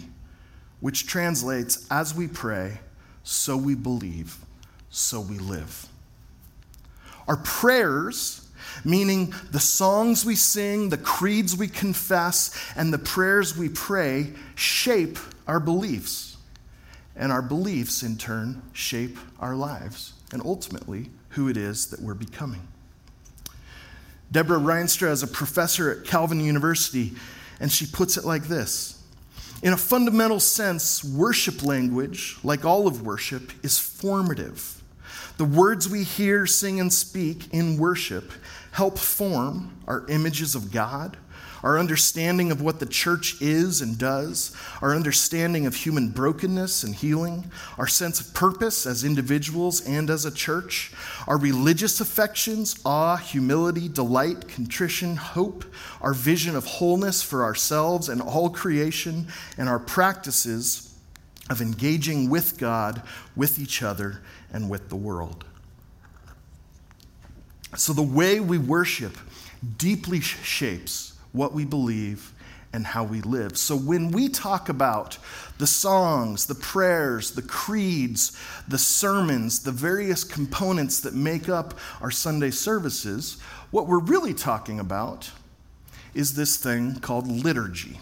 which 0.82 1.06
translates 1.06 1.86
as 1.92 2.12
we 2.12 2.26
pray, 2.26 2.80
so 3.22 3.56
we 3.56 3.76
believe, 3.76 4.36
so 4.90 5.20
we 5.20 5.38
live. 5.38 5.86
Our 7.28 7.36
prayers, 7.36 8.48
meaning 8.84 9.32
the 9.52 9.60
songs 9.60 10.24
we 10.24 10.34
sing, 10.34 10.88
the 10.88 10.98
creeds 10.98 11.56
we 11.56 11.68
confess, 11.68 12.52
and 12.74 12.92
the 12.92 12.98
prayers 12.98 13.56
we 13.56 13.68
pray, 13.68 14.32
shape 14.56 15.20
our 15.46 15.60
beliefs. 15.60 16.36
And 17.14 17.30
our 17.30 17.42
beliefs, 17.42 18.02
in 18.02 18.16
turn, 18.16 18.60
shape 18.72 19.16
our 19.38 19.54
lives 19.54 20.14
and 20.32 20.42
ultimately 20.44 21.10
who 21.28 21.48
it 21.48 21.56
is 21.56 21.86
that 21.90 22.00
we're 22.00 22.14
becoming. 22.14 22.66
Deborah 24.32 24.58
Rienstra 24.58 25.12
is 25.12 25.22
a 25.22 25.28
professor 25.28 25.92
at 25.92 26.06
Calvin 26.06 26.40
University, 26.40 27.12
and 27.62 27.72
she 27.72 27.86
puts 27.86 28.18
it 28.18 28.24
like 28.26 28.42
this 28.48 29.02
in 29.62 29.72
a 29.72 29.76
fundamental 29.76 30.40
sense, 30.40 31.04
worship 31.04 31.62
language, 31.62 32.36
like 32.42 32.64
all 32.64 32.88
of 32.88 33.06
worship, 33.06 33.52
is 33.62 33.78
formative. 33.78 34.82
The 35.36 35.44
words 35.44 35.88
we 35.88 36.02
hear, 36.02 36.46
sing, 36.46 36.80
and 36.80 36.92
speak 36.92 37.54
in 37.54 37.78
worship 37.78 38.32
help 38.72 38.98
form 38.98 39.72
our 39.86 40.04
images 40.08 40.56
of 40.56 40.72
God, 40.72 41.16
our 41.62 41.78
understanding 41.78 42.50
of 42.50 42.60
what 42.60 42.80
the 42.80 42.86
church 42.86 43.40
is 43.40 43.80
and 43.80 43.96
does, 43.96 44.54
our 44.80 44.94
understanding 44.94 45.64
of 45.64 45.74
human 45.74 46.08
brokenness 46.08 46.82
and 46.82 46.94
healing, 46.94 47.50
our 47.78 47.86
sense 47.86 48.20
of 48.20 48.34
purpose 48.34 48.84
as 48.84 49.04
individuals 49.04 49.80
and 49.86 50.10
as 50.10 50.24
a 50.24 50.30
church, 50.30 50.92
our 51.28 51.38
religious 51.38 52.00
affections, 52.00 52.80
awe, 52.84 53.16
humility, 53.16 53.88
delight, 53.88 54.48
contrition, 54.48 55.16
hope, 55.16 55.64
our 56.00 56.14
vision 56.14 56.56
of 56.56 56.64
wholeness 56.64 57.22
for 57.22 57.44
ourselves 57.44 58.08
and 58.08 58.20
all 58.20 58.50
creation, 58.50 59.28
and 59.56 59.68
our 59.68 59.78
practices 59.78 60.92
of 61.48 61.60
engaging 61.60 62.28
with 62.28 62.58
God, 62.58 63.02
with 63.36 63.58
each 63.58 63.82
other, 63.82 64.20
and 64.52 64.68
with 64.68 64.88
the 64.88 64.96
world. 64.96 65.44
So 67.76 67.92
the 67.92 68.02
way 68.02 68.40
we 68.40 68.58
worship 68.58 69.16
deeply 69.78 70.20
shapes 70.20 71.11
what 71.32 71.52
we 71.52 71.64
believe, 71.64 72.32
and 72.72 72.86
how 72.86 73.04
we 73.04 73.20
live. 73.20 73.56
So 73.56 73.76
when 73.76 74.10
we 74.10 74.28
talk 74.28 74.68
about 74.68 75.18
the 75.58 75.66
songs, 75.66 76.46
the 76.46 76.54
prayers, 76.54 77.32
the 77.32 77.42
creeds, 77.42 78.38
the 78.66 78.78
sermons, 78.78 79.60
the 79.62 79.72
various 79.72 80.24
components 80.24 81.00
that 81.00 81.14
make 81.14 81.48
up 81.48 81.74
our 82.00 82.10
Sunday 82.10 82.50
services, 82.50 83.38
what 83.70 83.86
we're 83.86 84.00
really 84.00 84.34
talking 84.34 84.80
about 84.80 85.30
is 86.14 86.34
this 86.34 86.56
thing 86.56 86.96
called 87.00 87.26
liturgy. 87.26 87.98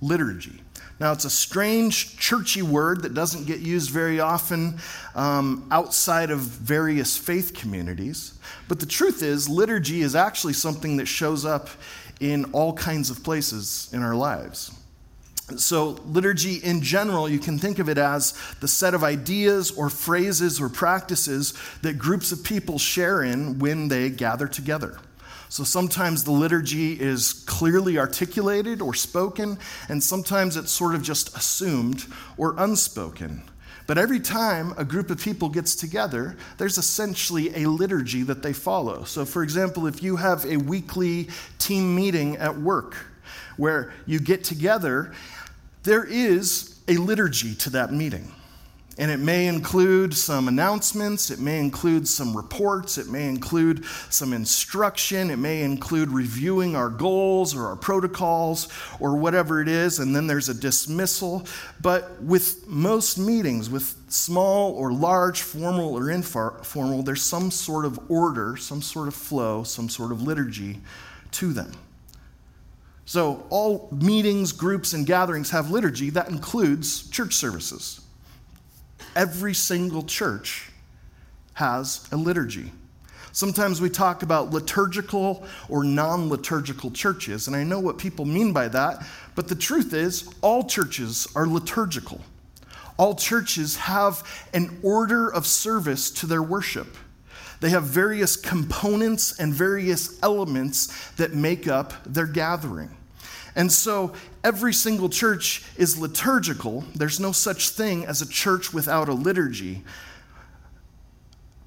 Liturgy. 0.00 0.62
Now, 0.98 1.12
it's 1.12 1.26
a 1.26 1.30
strange, 1.30 2.16
churchy 2.18 2.62
word 2.62 3.02
that 3.02 3.12
doesn't 3.12 3.46
get 3.46 3.60
used 3.60 3.90
very 3.90 4.18
often 4.18 4.78
um, 5.14 5.66
outside 5.70 6.30
of 6.30 6.40
various 6.40 7.18
faith 7.18 7.52
communities. 7.52 8.38
But 8.66 8.80
the 8.80 8.86
truth 8.86 9.22
is, 9.22 9.46
liturgy 9.46 10.00
is 10.00 10.14
actually 10.14 10.54
something 10.54 10.96
that 10.96 11.06
shows 11.06 11.44
up 11.44 11.68
in 12.20 12.46
all 12.52 12.72
kinds 12.72 13.10
of 13.10 13.22
places 13.22 13.88
in 13.92 14.02
our 14.02 14.14
lives. 14.14 14.72
So, 15.56 15.90
liturgy 16.06 16.56
in 16.56 16.82
general, 16.82 17.28
you 17.28 17.38
can 17.38 17.56
think 17.56 17.78
of 17.78 17.88
it 17.88 17.98
as 17.98 18.34
the 18.60 18.66
set 18.66 18.94
of 18.94 19.04
ideas 19.04 19.70
or 19.70 19.88
phrases 19.88 20.60
or 20.60 20.68
practices 20.68 21.54
that 21.82 21.98
groups 21.98 22.32
of 22.32 22.42
people 22.42 22.80
share 22.80 23.22
in 23.22 23.60
when 23.60 23.86
they 23.86 24.10
gather 24.10 24.48
together. 24.48 24.98
So, 25.48 25.62
sometimes 25.62 26.24
the 26.24 26.32
liturgy 26.32 27.00
is 27.00 27.32
clearly 27.32 27.96
articulated 27.96 28.82
or 28.82 28.92
spoken, 28.92 29.58
and 29.88 30.02
sometimes 30.02 30.56
it's 30.56 30.72
sort 30.72 30.96
of 30.96 31.02
just 31.02 31.36
assumed 31.36 32.06
or 32.36 32.56
unspoken. 32.58 33.44
But 33.86 33.98
every 33.98 34.20
time 34.20 34.74
a 34.76 34.84
group 34.84 35.10
of 35.10 35.20
people 35.20 35.48
gets 35.48 35.74
together, 35.74 36.36
there's 36.58 36.78
essentially 36.78 37.54
a 37.62 37.68
liturgy 37.68 38.22
that 38.24 38.42
they 38.42 38.52
follow. 38.52 39.04
So, 39.04 39.24
for 39.24 39.42
example, 39.42 39.86
if 39.86 40.02
you 40.02 40.16
have 40.16 40.44
a 40.44 40.56
weekly 40.56 41.28
team 41.58 41.94
meeting 41.94 42.36
at 42.36 42.56
work 42.56 42.96
where 43.56 43.92
you 44.06 44.18
get 44.18 44.44
together, 44.44 45.12
there 45.82 46.04
is 46.04 46.80
a 46.88 46.96
liturgy 46.96 47.54
to 47.56 47.70
that 47.70 47.92
meeting. 47.92 48.32
And 48.98 49.10
it 49.10 49.18
may 49.18 49.46
include 49.46 50.14
some 50.14 50.48
announcements, 50.48 51.30
it 51.30 51.38
may 51.38 51.60
include 51.60 52.08
some 52.08 52.34
reports, 52.34 52.96
it 52.96 53.08
may 53.08 53.28
include 53.28 53.84
some 54.08 54.32
instruction, 54.32 55.30
it 55.30 55.36
may 55.36 55.62
include 55.62 56.08
reviewing 56.10 56.74
our 56.74 56.88
goals 56.88 57.54
or 57.54 57.66
our 57.66 57.76
protocols 57.76 58.68
or 58.98 59.16
whatever 59.16 59.60
it 59.60 59.68
is, 59.68 59.98
and 59.98 60.16
then 60.16 60.26
there's 60.26 60.48
a 60.48 60.54
dismissal. 60.54 61.46
But 61.82 62.22
with 62.22 62.66
most 62.66 63.18
meetings, 63.18 63.68
with 63.68 63.94
small 64.08 64.72
or 64.72 64.90
large, 64.92 65.42
formal 65.42 65.94
or 65.94 66.10
informal, 66.10 67.02
there's 67.02 67.22
some 67.22 67.50
sort 67.50 67.84
of 67.84 68.00
order, 68.10 68.56
some 68.56 68.80
sort 68.80 69.08
of 69.08 69.14
flow, 69.14 69.62
some 69.62 69.90
sort 69.90 70.10
of 70.10 70.22
liturgy 70.22 70.80
to 71.32 71.52
them. 71.52 71.72
So, 73.04 73.46
all 73.50 73.88
meetings, 73.92 74.52
groups, 74.52 74.94
and 74.94 75.06
gatherings 75.06 75.50
have 75.50 75.70
liturgy. 75.70 76.10
That 76.10 76.28
includes 76.28 77.08
church 77.10 77.34
services. 77.34 78.00
Every 79.16 79.54
single 79.54 80.02
church 80.02 80.70
has 81.54 82.06
a 82.12 82.16
liturgy. 82.16 82.70
Sometimes 83.32 83.80
we 83.80 83.90
talk 83.90 84.22
about 84.22 84.50
liturgical 84.50 85.44
or 85.70 85.84
non 85.84 86.28
liturgical 86.28 86.90
churches, 86.90 87.48
and 87.48 87.56
I 87.56 87.64
know 87.64 87.80
what 87.80 87.96
people 87.96 88.26
mean 88.26 88.52
by 88.52 88.68
that, 88.68 89.06
but 89.34 89.48
the 89.48 89.54
truth 89.54 89.94
is, 89.94 90.28
all 90.42 90.64
churches 90.64 91.26
are 91.34 91.46
liturgical. 91.46 92.20
All 92.98 93.14
churches 93.14 93.76
have 93.76 94.22
an 94.52 94.78
order 94.82 95.28
of 95.32 95.46
service 95.46 96.10
to 96.12 96.26
their 96.26 96.42
worship. 96.42 96.96
They 97.60 97.70
have 97.70 97.84
various 97.84 98.36
components 98.36 99.38
and 99.38 99.52
various 99.52 100.22
elements 100.22 101.10
that 101.12 101.34
make 101.34 101.68
up 101.68 101.92
their 102.04 102.26
gathering. 102.26 102.90
And 103.56 103.72
so 103.72 104.12
every 104.44 104.74
single 104.74 105.08
church 105.08 105.64
is 105.78 105.98
liturgical. 105.98 106.84
There's 106.94 107.18
no 107.18 107.32
such 107.32 107.70
thing 107.70 108.04
as 108.04 108.20
a 108.20 108.28
church 108.28 108.72
without 108.72 109.08
a 109.08 109.14
liturgy. 109.14 109.82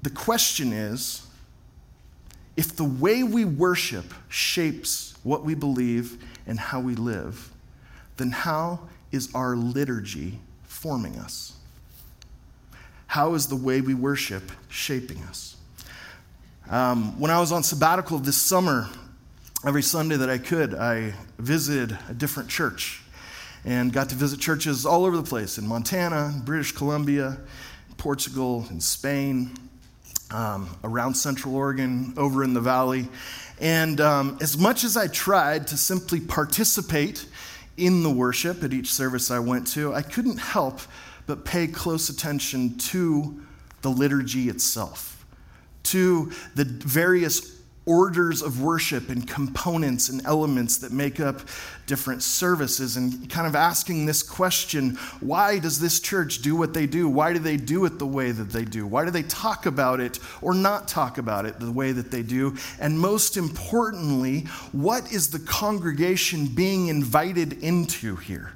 The 0.02 0.10
question 0.10 0.72
is 0.72 1.26
if 2.56 2.76
the 2.76 2.84
way 2.84 3.24
we 3.24 3.44
worship 3.44 4.14
shapes 4.28 5.14
what 5.24 5.44
we 5.44 5.54
believe 5.54 6.22
and 6.46 6.58
how 6.58 6.78
we 6.80 6.94
live, 6.94 7.50
then 8.16 8.30
how 8.30 8.80
is 9.10 9.28
our 9.34 9.56
liturgy 9.56 10.38
forming 10.62 11.16
us? 11.16 11.54
How 13.08 13.34
is 13.34 13.48
the 13.48 13.56
way 13.56 13.80
we 13.80 13.94
worship 13.94 14.52
shaping 14.68 15.18
us? 15.24 15.56
Um, 16.68 17.18
when 17.18 17.32
I 17.32 17.40
was 17.40 17.50
on 17.50 17.64
sabbatical 17.64 18.18
this 18.18 18.36
summer, 18.36 18.88
every 19.66 19.82
Sunday 19.82 20.16
that 20.16 20.30
I 20.30 20.38
could, 20.38 20.74
I 20.74 21.12
visited 21.38 21.98
a 22.08 22.14
different 22.14 22.48
church. 22.48 23.02
and 23.64 23.92
got 23.92 24.08
to 24.08 24.14
visit 24.14 24.40
churches 24.40 24.86
all 24.86 25.04
over 25.04 25.16
the 25.16 25.22
place 25.22 25.58
in 25.58 25.66
Montana, 25.66 26.34
British 26.44 26.72
Columbia, 26.72 27.38
Portugal, 27.98 28.64
and 28.70 28.82
Spain, 28.82 29.50
um, 30.30 30.68
around 30.84 31.14
Central 31.14 31.54
Oregon, 31.54 32.14
over 32.16 32.42
in 32.42 32.54
the 32.54 32.60
valley. 32.60 33.08
And 33.60 34.00
um, 34.00 34.38
as 34.40 34.56
much 34.56 34.84
as 34.84 34.96
I 34.96 35.08
tried 35.08 35.66
to 35.68 35.76
simply 35.76 36.20
participate 36.20 37.26
in 37.76 38.02
the 38.02 38.10
worship 38.10 38.62
at 38.62 38.72
each 38.72 38.92
service 38.92 39.30
I 39.30 39.38
went 39.38 39.66
to, 39.68 39.92
I 39.92 40.02
couldn't 40.02 40.38
help 40.38 40.80
but 41.26 41.44
pay 41.44 41.66
close 41.66 42.08
attention 42.08 42.78
to 42.78 43.42
the 43.82 43.90
liturgy 43.90 44.48
itself, 44.48 45.24
to 45.84 46.32
the 46.54 46.64
various 46.64 47.59
orders 47.90 48.40
of 48.40 48.62
worship 48.62 49.08
and 49.08 49.26
components 49.26 50.08
and 50.08 50.24
elements 50.24 50.78
that 50.78 50.92
make 50.92 51.18
up 51.18 51.40
different 51.86 52.22
services 52.22 52.96
and 52.96 53.28
kind 53.28 53.48
of 53.48 53.56
asking 53.56 54.06
this 54.06 54.22
question 54.22 54.94
why 55.18 55.58
does 55.58 55.80
this 55.80 55.98
church 55.98 56.40
do 56.40 56.54
what 56.54 56.72
they 56.72 56.86
do? 56.86 57.08
Why 57.08 57.32
do 57.32 57.40
they 57.40 57.56
do 57.56 57.84
it 57.86 57.98
the 57.98 58.06
way 58.06 58.30
that 58.30 58.50
they 58.50 58.64
do? 58.64 58.86
Why 58.86 59.04
do 59.04 59.10
they 59.10 59.24
talk 59.24 59.66
about 59.66 59.98
it 59.98 60.20
or 60.40 60.54
not 60.54 60.86
talk 60.86 61.18
about 61.18 61.46
it 61.46 61.58
the 61.58 61.72
way 61.72 61.90
that 61.90 62.12
they 62.12 62.22
do? 62.22 62.56
And 62.78 62.96
most 62.96 63.36
importantly, 63.36 64.42
what 64.70 65.10
is 65.12 65.30
the 65.30 65.40
congregation 65.40 66.46
being 66.46 66.86
invited 66.86 67.60
into 67.60 68.14
here? 68.14 68.52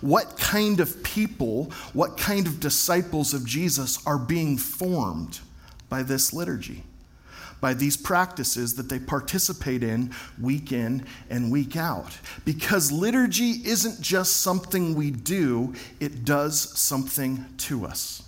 What 0.00 0.38
kind 0.38 0.80
of 0.80 1.02
people, 1.02 1.70
what 1.92 2.16
kind 2.16 2.46
of 2.46 2.60
disciples 2.60 3.34
of 3.34 3.44
Jesus 3.44 4.04
are 4.06 4.18
being 4.18 4.56
formed 4.56 5.40
by 5.90 6.02
this 6.02 6.32
liturgy? 6.32 6.84
By 7.62 7.72
these 7.72 7.96
practices 7.96 8.74
that 8.74 8.88
they 8.88 8.98
participate 8.98 9.84
in 9.84 10.12
week 10.38 10.72
in 10.72 11.06
and 11.30 11.50
week 11.50 11.76
out. 11.76 12.18
Because 12.44 12.90
liturgy 12.90 13.62
isn't 13.64 14.02
just 14.02 14.38
something 14.38 14.96
we 14.96 15.12
do, 15.12 15.72
it 16.00 16.24
does 16.24 16.76
something 16.76 17.46
to 17.58 17.86
us. 17.86 18.24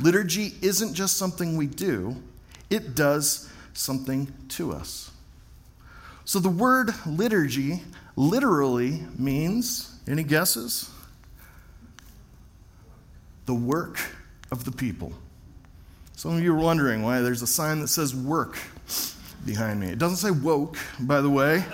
Liturgy 0.00 0.54
isn't 0.62 0.94
just 0.94 1.18
something 1.18 1.58
we 1.58 1.66
do, 1.66 2.16
it 2.70 2.94
does 2.94 3.52
something 3.74 4.32
to 4.48 4.72
us. 4.72 5.10
So 6.24 6.38
the 6.38 6.48
word 6.48 6.94
liturgy 7.04 7.82
literally 8.16 9.02
means, 9.18 10.00
any 10.08 10.22
guesses? 10.22 10.88
The 13.44 13.54
work 13.54 14.00
of 14.50 14.64
the 14.64 14.72
people. 14.72 15.12
Some 16.20 16.36
of 16.36 16.42
you 16.42 16.52
are 16.52 16.60
wondering 16.62 17.02
why 17.02 17.22
there's 17.22 17.40
a 17.40 17.46
sign 17.46 17.80
that 17.80 17.88
says 17.88 18.14
work 18.14 18.58
behind 19.46 19.80
me. 19.80 19.86
It 19.86 19.98
doesn't 19.98 20.18
say 20.18 20.30
woke, 20.30 20.76
by 21.00 21.22
the 21.22 21.30
way. 21.30 21.64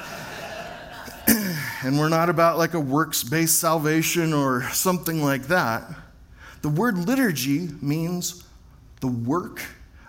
and 1.82 1.98
we're 1.98 2.08
not 2.08 2.30
about 2.30 2.56
like 2.56 2.74
a 2.74 2.78
works 2.78 3.24
based 3.24 3.58
salvation 3.58 4.32
or 4.32 4.62
something 4.70 5.20
like 5.20 5.48
that. 5.48 5.82
The 6.62 6.68
word 6.68 6.96
liturgy 6.96 7.70
means 7.82 8.44
the 9.00 9.08
work 9.08 9.62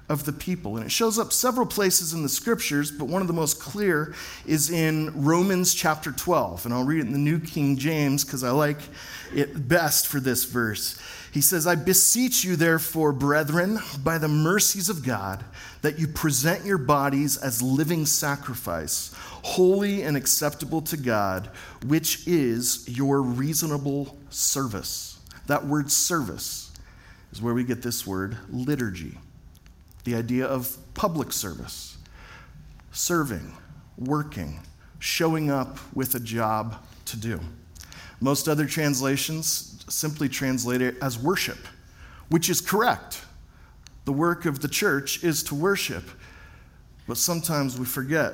of 0.09 0.25
the 0.25 0.33
people. 0.33 0.77
And 0.77 0.85
it 0.85 0.91
shows 0.91 1.17
up 1.17 1.33
several 1.33 1.65
places 1.65 2.13
in 2.13 2.21
the 2.21 2.29
scriptures, 2.29 2.91
but 2.91 3.05
one 3.05 3.21
of 3.21 3.27
the 3.27 3.33
most 3.33 3.59
clear 3.59 4.13
is 4.45 4.69
in 4.69 5.11
Romans 5.23 5.73
chapter 5.73 6.11
12. 6.11 6.65
And 6.65 6.73
I'll 6.73 6.85
read 6.85 6.99
it 6.99 7.07
in 7.07 7.11
the 7.11 7.17
New 7.17 7.39
King 7.39 7.75
James 7.75 8.23
because 8.23 8.43
I 8.43 8.51
like 8.51 8.77
it 9.33 9.67
best 9.67 10.07
for 10.07 10.19
this 10.19 10.45
verse. 10.45 10.99
He 11.37 11.41
says, 11.41 11.67
I 11.67 11.75
beseech 11.75 12.43
you, 12.43 12.55
therefore, 12.55 13.13
brethren, 13.13 13.77
by 14.03 14.17
the 14.17 14.27
mercies 14.27 14.89
of 14.89 15.05
God, 15.05 15.45
that 15.83 15.99
you 15.99 16.07
present 16.07 16.65
your 16.65 16.79
bodies 16.79 17.37
as 17.37 17.61
living 17.61 18.07
sacrifice, 18.07 19.13
holy 19.43 20.01
and 20.01 20.17
acceptable 20.17 20.81
to 20.81 20.97
God, 20.97 21.51
which 21.85 22.27
is 22.27 22.89
your 22.89 23.21
reasonable 23.21 24.17
service. 24.31 25.19
That 25.45 25.67
word 25.67 25.91
service 25.91 26.71
is 27.31 27.39
where 27.39 27.53
we 27.53 27.63
get 27.63 27.83
this 27.83 28.07
word 28.07 28.39
liturgy, 28.49 29.19
the 30.05 30.15
idea 30.15 30.47
of 30.47 30.75
public 30.95 31.31
service, 31.31 31.97
serving, 32.91 33.55
working, 33.95 34.59
showing 34.97 35.51
up 35.51 35.77
with 35.93 36.15
a 36.15 36.19
job 36.19 36.83
to 37.05 37.15
do. 37.15 37.39
Most 38.19 38.47
other 38.47 38.65
translations 38.65 39.85
simply 39.89 40.27
translate 40.27 40.81
it 40.81 40.95
as 41.01 41.17
worship, 41.17 41.59
which 42.29 42.49
is 42.49 42.61
correct. 42.61 43.21
The 44.05 44.13
work 44.13 44.45
of 44.45 44.59
the 44.59 44.67
church 44.67 45.23
is 45.23 45.43
to 45.43 45.55
worship. 45.55 46.03
But 47.07 47.17
sometimes 47.17 47.77
we 47.77 47.85
forget 47.85 48.33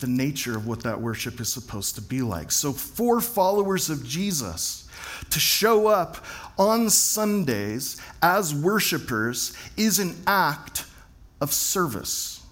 the 0.00 0.06
nature 0.06 0.56
of 0.56 0.66
what 0.66 0.82
that 0.82 1.00
worship 1.00 1.40
is 1.40 1.52
supposed 1.52 1.94
to 1.96 2.02
be 2.02 2.22
like. 2.22 2.50
So, 2.50 2.72
for 2.72 3.20
followers 3.20 3.90
of 3.90 4.04
Jesus 4.04 4.88
to 5.30 5.40
show 5.40 5.86
up 5.86 6.24
on 6.58 6.90
Sundays 6.90 8.00
as 8.22 8.54
worshipers 8.54 9.56
is 9.76 9.98
an 9.98 10.16
act 10.26 10.86
of 11.40 11.52
service. 11.52 12.42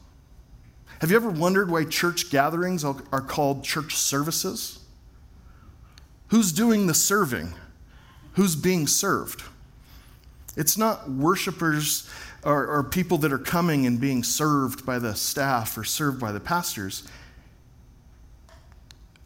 Have 1.01 1.11
you 1.11 1.16
ever 1.16 1.31
wondered 1.31 1.71
why 1.71 1.85
church 1.85 2.31
gatherings 2.31 2.85
are 2.85 2.95
called 2.95 3.64
church 3.64 3.97
services? 3.97 4.79
Who's 6.33 6.51
doing 6.51 6.88
the 6.88 6.95
serving? 6.95 7.55
who's 8.35 8.57
being 8.57 8.87
served. 8.87 9.42
It's 10.57 10.77
not 10.77 11.11
worshipers 11.11 12.09
or, 12.45 12.66
or, 12.66 12.83
people 12.83 13.18
that 13.18 13.33
are 13.33 13.38
coming 13.38 13.87
and 13.87 14.01
being 14.01 14.25
served 14.25 14.85
by 14.85 14.99
the 14.99 15.14
staff 15.14 15.79
or 15.79 15.85
served 15.85 16.21
by 16.21 16.33
the 16.33 16.40
pastors. 16.40 17.07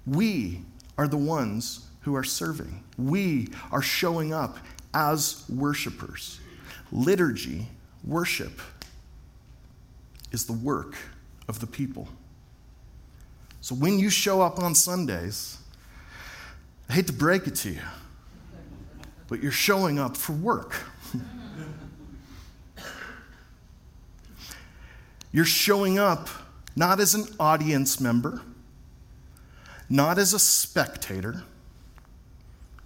We 0.07 0.61
are 0.99 1.09
the 1.09 1.17
ones 1.17 1.87
who 2.03 2.15
are 2.15 2.23
serving. 2.23 2.85
We 2.99 3.49
are 3.73 3.81
showing 3.81 4.35
up 4.35 4.59
as 4.93 5.45
worshipers. 5.49 6.41
Liturgy, 6.93 7.69
worship, 8.05 8.61
is 10.31 10.45
the 10.45 10.53
work 10.53 10.97
of 11.49 11.61
the 11.61 11.67
people. 11.67 12.09
So 13.63 13.75
when 13.75 13.99
you 13.99 14.11
show 14.11 14.43
up 14.43 14.59
on 14.59 14.75
Sundays, 14.75 15.59
I 16.89 16.93
hate 16.93 17.07
to 17.09 17.13
break 17.13 17.47
it 17.47 17.55
to 17.57 17.71
you 17.71 17.81
but 19.29 19.43
you're 19.43 19.53
showing 19.53 19.99
up 19.99 20.17
for 20.17 20.33
work. 20.33 20.77
you're 25.33 25.45
showing 25.45 25.99
up 25.99 26.29
not 26.75 27.01
as 27.01 27.15
an 27.15 27.25
audience 27.41 28.01
member, 28.01 28.43
not 29.89 30.19
as 30.19 30.33
a 30.33 30.39
spectator, 30.39 31.43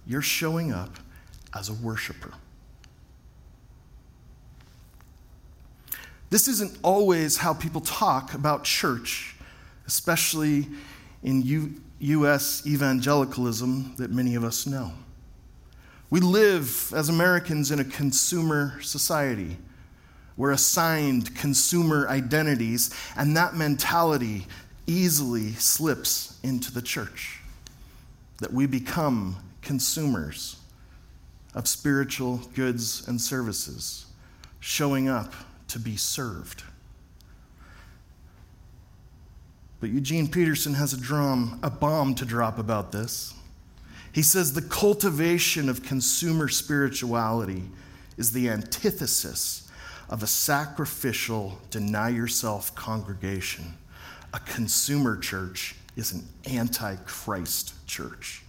you're 0.05 0.21
showing 0.21 0.71
up 0.71 0.97
as 1.53 1.69
a 1.69 1.73
worshiper. 1.73 2.31
This 6.29 6.47
isn't 6.47 6.77
always 6.81 7.37
how 7.37 7.53
people 7.53 7.81
talk 7.81 8.33
about 8.33 8.63
church, 8.63 9.35
especially 9.85 10.69
in 11.23 11.41
U- 11.41 11.81
U.S. 12.01 12.65
evangelicalism 12.65 13.95
that 13.97 14.11
many 14.11 14.35
of 14.35 14.43
us 14.43 14.65
know. 14.65 14.91
We 16.09 16.19
live 16.19 16.91
as 16.95 17.09
Americans 17.09 17.71
in 17.71 17.79
a 17.79 17.85
consumer 17.85 18.81
society. 18.81 19.57
We're 20.35 20.51
assigned 20.51 21.35
consumer 21.35 22.07
identities, 22.09 22.89
and 23.15 23.37
that 23.37 23.55
mentality 23.55 24.47
easily 24.87 25.53
slips 25.53 26.39
into 26.43 26.73
the 26.73 26.81
church. 26.81 27.39
That 28.39 28.51
we 28.51 28.65
become 28.65 29.37
consumers 29.61 30.57
of 31.53 31.67
spiritual 31.67 32.37
goods 32.55 33.07
and 33.07 33.21
services, 33.21 34.07
showing 34.59 35.07
up 35.07 35.33
to 35.67 35.79
be 35.79 35.95
served. 35.95 36.63
But 39.81 39.89
Eugene 39.89 40.27
Peterson 40.27 40.75
has 40.75 40.93
a 40.93 40.97
drum, 40.97 41.59
a 41.63 41.69
bomb 41.71 42.13
to 42.15 42.25
drop 42.25 42.59
about 42.59 42.91
this. 42.91 43.33
He 44.13 44.21
says 44.21 44.53
the 44.53 44.61
cultivation 44.61 45.67
of 45.69 45.83
consumer 45.83 46.47
spirituality 46.49 47.63
is 48.15 48.31
the 48.31 48.49
antithesis 48.49 49.67
of 50.07 50.21
a 50.21 50.27
sacrificial, 50.27 51.59
deny 51.71 52.09
yourself 52.09 52.75
congregation. 52.75 53.73
A 54.33 54.39
consumer 54.39 55.17
church 55.17 55.75
is 55.95 56.11
an 56.11 56.27
anti-Christ 56.45 57.87
church. 57.87 58.43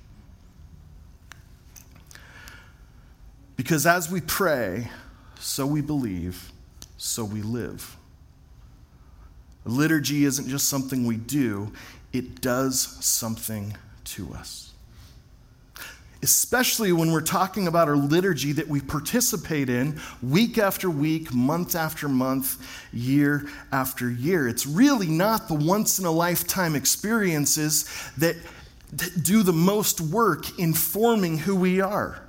Because 3.57 3.87
as 3.87 4.11
we 4.11 4.21
pray, 4.21 4.91
so 5.39 5.67
we 5.67 5.81
believe, 5.81 6.53
so 6.99 7.25
we 7.25 7.41
live. 7.41 7.97
Liturgy 9.65 10.25
isn't 10.25 10.49
just 10.49 10.69
something 10.69 11.07
we 11.07 11.17
do, 11.17 11.73
it 12.13 12.41
does 12.41 12.81
something 13.05 13.77
to 14.05 14.33
us 14.35 14.73
especially 16.23 16.93
when 16.93 17.11
we're 17.11 17.21
talking 17.21 17.67
about 17.67 17.89
our 17.89 17.97
liturgy 17.97 18.53
that 18.53 18.69
we 18.69 18.81
participate 18.81 19.69
in 19.69 20.01
week 20.23 20.57
after 20.57 20.89
week, 20.89 21.35
month 21.35 21.75
after 21.75 22.09
month, 22.09 22.65
year 22.93 23.49
after 23.73 24.09
year. 24.09 24.47
It's 24.47 24.65
really 24.65 25.09
not 25.09 25.49
the 25.49 25.55
once 25.55 25.99
in 25.99 26.05
a 26.05 26.11
lifetime 26.11 26.77
experiences 26.77 27.91
that 28.19 28.37
do 29.21 29.43
the 29.43 29.53
most 29.53 30.01
work 30.01 30.59
in 30.59 30.73
forming 30.75 31.39
who 31.39 31.57
we 31.57 31.81
are. 31.81 32.22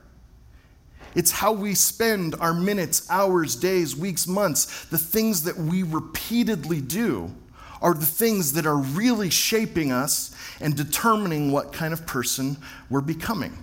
It's 1.15 1.31
how 1.31 1.51
we 1.51 1.75
spend 1.75 2.35
our 2.35 2.53
minutes, 2.53 3.09
hours, 3.09 3.55
days, 3.55 3.95
weeks, 3.95 4.27
months. 4.27 4.85
The 4.85 4.97
things 4.97 5.43
that 5.43 5.57
we 5.57 5.83
repeatedly 5.83 6.81
do 6.81 7.33
are 7.81 7.93
the 7.93 8.05
things 8.05 8.53
that 8.53 8.65
are 8.65 8.77
really 8.77 9.29
shaping 9.29 9.91
us 9.91 10.35
and 10.59 10.75
determining 10.75 11.51
what 11.51 11.73
kind 11.73 11.93
of 11.93 12.05
person 12.05 12.57
we're 12.89 13.01
becoming. 13.01 13.57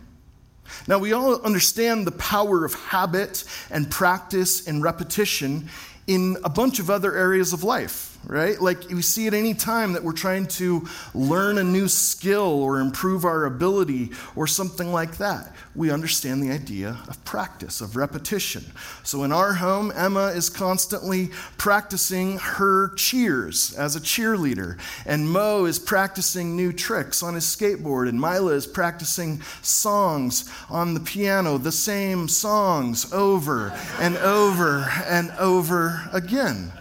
Now, 0.86 0.98
we 0.98 1.12
all 1.12 1.40
understand 1.42 2.06
the 2.06 2.12
power 2.12 2.64
of 2.64 2.74
habit 2.74 3.44
and 3.70 3.90
practice 3.90 4.68
and 4.68 4.82
repetition 4.82 5.68
in 6.06 6.36
a 6.44 6.48
bunch 6.48 6.78
of 6.78 6.90
other 6.90 7.16
areas 7.16 7.52
of 7.52 7.64
life 7.64 8.09
right? 8.26 8.60
Like 8.60 8.88
we 8.90 9.02
see 9.02 9.26
at 9.26 9.34
any 9.34 9.54
time 9.54 9.94
that 9.94 10.04
we're 10.04 10.12
trying 10.12 10.46
to 10.46 10.86
learn 11.14 11.58
a 11.58 11.64
new 11.64 11.88
skill 11.88 12.62
or 12.62 12.80
improve 12.80 13.24
our 13.24 13.44
ability 13.44 14.10
or 14.36 14.46
something 14.46 14.92
like 14.92 15.16
that. 15.18 15.54
We 15.74 15.90
understand 15.90 16.42
the 16.42 16.50
idea 16.50 16.98
of 17.08 17.24
practice, 17.24 17.80
of 17.80 17.96
repetition. 17.96 18.64
So 19.04 19.24
in 19.24 19.32
our 19.32 19.54
home, 19.54 19.92
Emma 19.94 20.28
is 20.28 20.50
constantly 20.50 21.30
practicing 21.58 22.38
her 22.38 22.94
cheers 22.94 23.72
as 23.74 23.96
a 23.96 24.00
cheerleader, 24.00 24.78
and 25.06 25.28
Mo 25.28 25.64
is 25.64 25.78
practicing 25.78 26.56
new 26.56 26.72
tricks 26.72 27.22
on 27.22 27.34
his 27.34 27.44
skateboard, 27.44 28.08
and 28.08 28.20
Mila 28.20 28.52
is 28.52 28.66
practicing 28.66 29.40
songs 29.62 30.50
on 30.68 30.94
the 30.94 31.00
piano, 31.00 31.56
the 31.56 31.72
same 31.72 32.28
songs 32.28 33.12
over 33.12 33.70
and 34.00 34.16
over 34.18 34.90
and 35.06 35.30
over 35.38 36.08
again. 36.12 36.72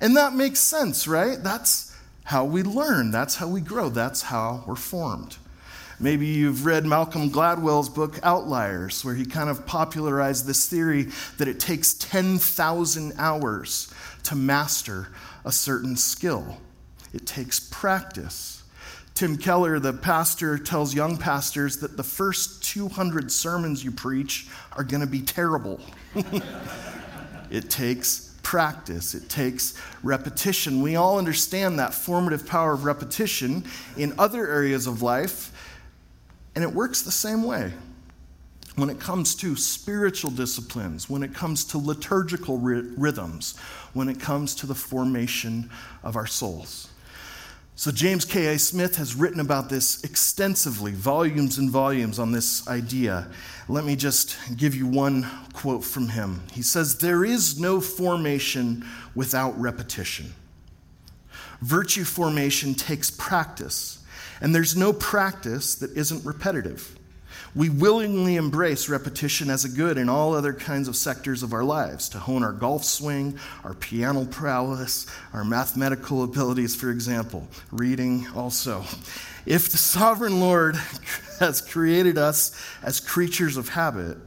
And 0.00 0.16
that 0.16 0.34
makes 0.34 0.60
sense, 0.60 1.08
right? 1.08 1.42
That's 1.42 1.94
how 2.24 2.44
we 2.44 2.62
learn, 2.62 3.10
that's 3.10 3.36
how 3.36 3.48
we 3.48 3.60
grow, 3.60 3.88
that's 3.88 4.22
how 4.22 4.62
we're 4.66 4.76
formed. 4.76 5.38
Maybe 6.00 6.26
you've 6.26 6.64
read 6.64 6.86
Malcolm 6.86 7.28
Gladwell's 7.28 7.88
book 7.88 8.20
Outliers, 8.22 9.04
where 9.04 9.16
he 9.16 9.24
kind 9.24 9.50
of 9.50 9.66
popularized 9.66 10.46
this 10.46 10.66
theory 10.66 11.08
that 11.38 11.48
it 11.48 11.58
takes 11.58 11.94
10,000 11.94 13.14
hours 13.18 13.92
to 14.24 14.36
master 14.36 15.08
a 15.44 15.50
certain 15.50 15.96
skill. 15.96 16.58
It 17.12 17.26
takes 17.26 17.58
practice. 17.58 18.62
Tim 19.14 19.36
Keller, 19.36 19.80
the 19.80 19.92
pastor, 19.92 20.56
tells 20.56 20.94
young 20.94 21.16
pastors 21.16 21.78
that 21.78 21.96
the 21.96 22.04
first 22.04 22.62
200 22.62 23.32
sermons 23.32 23.82
you 23.82 23.90
preach 23.90 24.46
are 24.76 24.84
going 24.84 25.00
to 25.00 25.08
be 25.08 25.22
terrible. 25.22 25.80
it 27.50 27.68
takes 27.68 28.27
practice, 28.48 29.14
it 29.14 29.28
takes 29.28 29.74
repetition. 30.02 30.80
We 30.80 30.96
all 30.96 31.18
understand 31.18 31.78
that 31.80 31.92
formative 31.92 32.46
power 32.46 32.72
of 32.72 32.86
repetition 32.86 33.62
in 33.98 34.14
other 34.18 34.48
areas 34.48 34.86
of 34.86 35.02
life, 35.02 35.52
and 36.54 36.64
it 36.64 36.72
works 36.72 37.02
the 37.02 37.10
same 37.10 37.44
way. 37.44 37.74
When 38.76 38.88
it 38.88 38.98
comes 38.98 39.34
to 39.34 39.54
spiritual 39.54 40.30
disciplines, 40.30 41.10
when 41.10 41.22
it 41.22 41.34
comes 41.34 41.62
to 41.66 41.76
liturgical 41.76 42.56
rhythms, 42.56 43.58
when 43.92 44.08
it 44.08 44.18
comes 44.18 44.54
to 44.54 44.66
the 44.66 44.74
formation 44.74 45.68
of 46.02 46.16
our 46.16 46.26
souls. 46.26 46.88
So, 47.78 47.92
James 47.92 48.24
K.A. 48.24 48.58
Smith 48.58 48.96
has 48.96 49.14
written 49.14 49.38
about 49.38 49.68
this 49.68 50.02
extensively, 50.02 50.90
volumes 50.90 51.58
and 51.58 51.70
volumes 51.70 52.18
on 52.18 52.32
this 52.32 52.66
idea. 52.66 53.28
Let 53.68 53.84
me 53.84 53.94
just 53.94 54.36
give 54.56 54.74
you 54.74 54.88
one 54.88 55.28
quote 55.52 55.84
from 55.84 56.08
him. 56.08 56.42
He 56.52 56.60
says, 56.60 56.98
There 56.98 57.24
is 57.24 57.60
no 57.60 57.80
formation 57.80 58.84
without 59.14 59.56
repetition. 59.60 60.34
Virtue 61.60 62.02
formation 62.02 62.74
takes 62.74 63.12
practice, 63.12 64.04
and 64.40 64.52
there's 64.52 64.76
no 64.76 64.92
practice 64.92 65.76
that 65.76 65.96
isn't 65.96 66.24
repetitive. 66.26 66.97
We 67.54 67.70
willingly 67.70 68.36
embrace 68.36 68.88
repetition 68.88 69.50
as 69.50 69.64
a 69.64 69.68
good 69.68 69.98
in 69.98 70.08
all 70.08 70.34
other 70.34 70.52
kinds 70.52 70.86
of 70.86 70.96
sectors 70.96 71.42
of 71.42 71.52
our 71.52 71.64
lives 71.64 72.08
to 72.10 72.18
hone 72.18 72.42
our 72.42 72.52
golf 72.52 72.84
swing, 72.84 73.38
our 73.64 73.74
piano 73.74 74.24
prowess, 74.26 75.06
our 75.32 75.44
mathematical 75.44 76.24
abilities, 76.24 76.76
for 76.76 76.90
example, 76.90 77.48
reading 77.72 78.26
also. 78.36 78.84
If 79.46 79.70
the 79.70 79.78
sovereign 79.78 80.40
Lord 80.40 80.76
has 81.40 81.60
created 81.60 82.18
us 82.18 82.52
as 82.82 83.00
creatures 83.00 83.56
of 83.56 83.70
habit, 83.70 84.18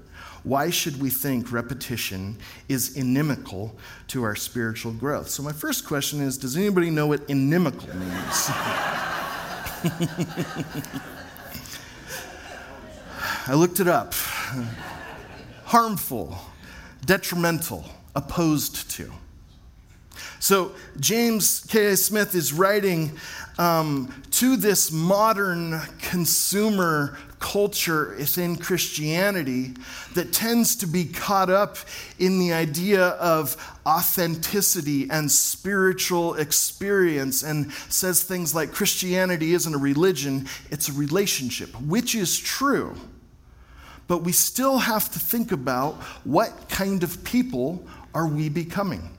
why 0.44 0.72
should 0.72 1.00
we 1.00 1.12
think 1.12 1.52
repetition 1.52 2.38
is 2.68 2.98
inimical 2.98 3.78
to 4.08 4.24
our 4.24 4.36
spiritual 4.36 4.92
growth? 4.92 5.30
So, 5.30 5.44
my 5.44 5.52
first 5.52 5.86
question 5.86 6.20
is 6.20 6.40
Does 6.40 6.58
anybody 6.58 6.90
know 6.90 7.06
what 7.06 7.30
inimical 7.30 7.88
means? 7.96 8.50
I 13.52 13.56
looked 13.56 13.82
it 13.82 13.88
up. 13.90 14.14
Harmful, 15.66 16.38
detrimental, 17.06 17.84
opposed 18.16 18.90
to. 18.92 19.12
So, 20.40 20.72
James 21.02 21.60
K.A. 21.68 21.98
Smith 21.98 22.34
is 22.34 22.54
writing 22.54 23.12
um, 23.58 24.24
to 24.32 24.56
this 24.56 24.90
modern 24.90 25.82
consumer 26.00 27.18
culture 27.40 28.16
within 28.18 28.56
Christianity 28.56 29.74
that 30.14 30.32
tends 30.32 30.78
to 30.78 30.88
be 30.88 31.04
caught 31.04 31.50
up 31.50 31.76
in 32.20 32.40
the 32.40 32.54
idea 32.54 33.06
of 33.06 33.58
authenticity 33.86 35.10
and 35.10 35.30
spiritual 35.30 36.36
experience 36.36 37.44
and 37.44 37.74
says 37.90 38.24
things 38.24 38.56
like 38.56 38.72
Christianity 38.72 39.54
isn't 39.54 39.76
a 39.76 39.78
religion, 39.78 40.48
it's 40.70 40.88
a 40.88 40.94
relationship, 40.94 41.70
which 41.82 42.16
is 42.16 42.40
true 42.40 42.96
but 44.12 44.24
we 44.24 44.34
still 44.34 44.80
have 44.80 45.10
to 45.10 45.20
think 45.20 45.54
about 45.54 45.94
what 46.26 46.68
kind 46.68 47.02
of 47.02 47.24
people 47.24 47.82
are 48.14 48.28
we 48.28 48.50
becoming? 48.50 49.10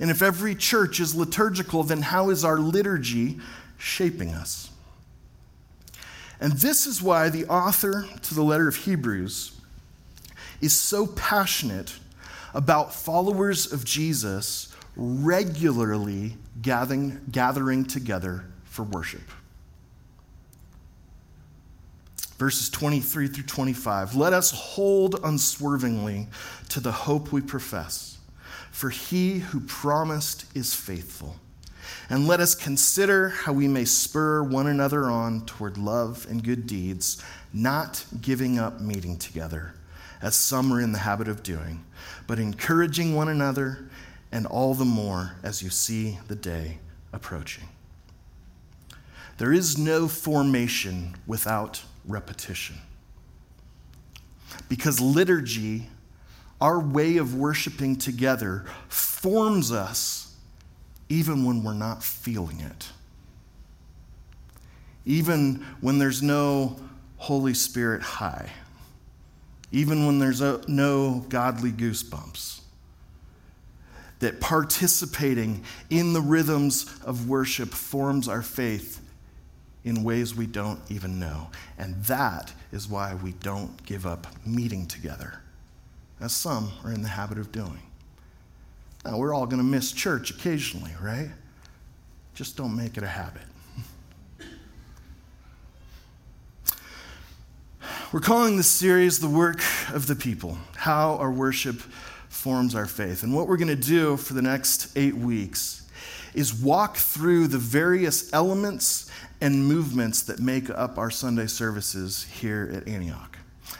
And 0.00 0.10
if 0.10 0.22
every 0.22 0.54
church 0.54 1.00
is 1.00 1.14
liturgical, 1.14 1.82
then 1.82 2.00
how 2.00 2.30
is 2.30 2.46
our 2.46 2.58
liturgy 2.58 3.38
shaping 3.76 4.30
us? 4.30 4.70
And 6.40 6.54
this 6.54 6.86
is 6.86 7.02
why 7.02 7.28
the 7.28 7.44
author 7.44 8.08
to 8.22 8.34
the 8.34 8.42
letter 8.42 8.68
of 8.68 8.76
Hebrews 8.76 9.60
is 10.62 10.74
so 10.74 11.06
passionate 11.06 11.92
about 12.54 12.94
followers 12.94 13.70
of 13.70 13.84
Jesus 13.84 14.74
regularly 14.96 16.38
gathering, 16.62 17.20
gathering 17.30 17.84
together 17.84 18.46
for 18.64 18.84
worship 18.84 19.30
verses 22.38 22.68
23 22.70 23.28
through 23.28 23.44
25. 23.44 24.14
Let 24.14 24.32
us 24.32 24.50
hold 24.50 25.20
unswervingly 25.24 26.28
to 26.70 26.80
the 26.80 26.92
hope 26.92 27.32
we 27.32 27.40
profess, 27.40 28.18
for 28.70 28.90
he 28.90 29.38
who 29.38 29.60
promised 29.60 30.44
is 30.54 30.74
faithful. 30.74 31.36
And 32.08 32.28
let 32.28 32.40
us 32.40 32.54
consider 32.54 33.30
how 33.30 33.52
we 33.52 33.68
may 33.68 33.84
spur 33.84 34.42
one 34.42 34.66
another 34.66 35.04
on 35.04 35.44
toward 35.46 35.78
love 35.78 36.26
and 36.28 36.42
good 36.42 36.66
deeds, 36.66 37.22
not 37.52 38.04
giving 38.20 38.58
up 38.58 38.80
meeting 38.80 39.16
together, 39.16 39.74
as 40.22 40.36
some 40.36 40.72
are 40.72 40.80
in 40.80 40.92
the 40.92 40.98
habit 40.98 41.28
of 41.28 41.42
doing, 41.42 41.84
but 42.26 42.38
encouraging 42.38 43.14
one 43.14 43.28
another, 43.28 43.88
and 44.30 44.46
all 44.46 44.74
the 44.74 44.84
more 44.84 45.36
as 45.42 45.62
you 45.62 45.70
see 45.70 46.18
the 46.28 46.34
day 46.34 46.78
approaching. 47.12 47.68
There 49.38 49.52
is 49.52 49.76
no 49.76 50.08
formation 50.08 51.14
without 51.26 51.82
repetition. 52.06 52.76
Because 54.68 55.00
liturgy, 55.00 55.88
our 56.60 56.78
way 56.78 57.16
of 57.16 57.34
worshiping 57.34 57.96
together, 57.96 58.64
forms 58.88 59.72
us 59.72 60.34
even 61.08 61.44
when 61.44 61.62
we're 61.62 61.74
not 61.74 62.02
feeling 62.02 62.60
it. 62.60 62.88
Even 65.04 65.64
when 65.80 65.98
there's 65.98 66.22
no 66.22 66.76
Holy 67.16 67.54
Spirit 67.54 68.02
high. 68.02 68.50
Even 69.72 70.06
when 70.06 70.18
there's 70.18 70.40
no 70.68 71.24
godly 71.28 71.70
goosebumps. 71.70 72.60
That 74.20 74.40
participating 74.40 75.64
in 75.90 76.12
the 76.12 76.20
rhythms 76.20 76.86
of 77.04 77.28
worship 77.28 77.68
forms 77.68 78.28
our 78.28 78.42
faith 78.42 79.05
in 79.86 80.02
ways 80.02 80.34
we 80.34 80.46
don't 80.46 80.80
even 80.90 81.18
know. 81.18 81.48
And 81.78 82.04
that 82.04 82.52
is 82.72 82.88
why 82.88 83.14
we 83.14 83.32
don't 83.32 83.82
give 83.86 84.04
up 84.04 84.26
meeting 84.44 84.84
together, 84.86 85.40
as 86.20 86.32
some 86.32 86.72
are 86.84 86.92
in 86.92 87.02
the 87.02 87.08
habit 87.08 87.38
of 87.38 87.52
doing. 87.52 87.80
Now, 89.04 89.16
we're 89.16 89.32
all 89.32 89.46
going 89.46 89.62
to 89.62 89.64
miss 89.64 89.92
church 89.92 90.30
occasionally, 90.30 90.90
right? 91.00 91.30
Just 92.34 92.56
don't 92.56 92.76
make 92.76 92.96
it 92.96 93.04
a 93.04 93.06
habit. 93.06 93.42
We're 98.12 98.18
calling 98.18 98.56
this 98.56 98.66
series 98.66 99.20
The 99.20 99.28
Work 99.28 99.60
of 99.92 100.08
the 100.08 100.16
People 100.16 100.58
How 100.74 101.14
Our 101.18 101.30
Worship 101.30 101.76
Forms 102.28 102.74
Our 102.74 102.86
Faith. 102.86 103.22
And 103.22 103.32
what 103.32 103.46
we're 103.46 103.56
going 103.56 103.68
to 103.68 103.76
do 103.76 104.16
for 104.16 104.34
the 104.34 104.42
next 104.42 104.96
eight 104.96 105.14
weeks 105.14 105.85
is 106.36 106.54
walk 106.54 106.96
through 106.96 107.48
the 107.48 107.58
various 107.58 108.32
elements 108.32 109.10
and 109.40 109.66
movements 109.66 110.22
that 110.22 110.38
make 110.38 110.70
up 110.70 110.98
our 110.98 111.10
Sunday 111.10 111.46
services 111.46 112.24
here 112.24 112.70
at 112.72 112.86
Antioch. 112.86 113.36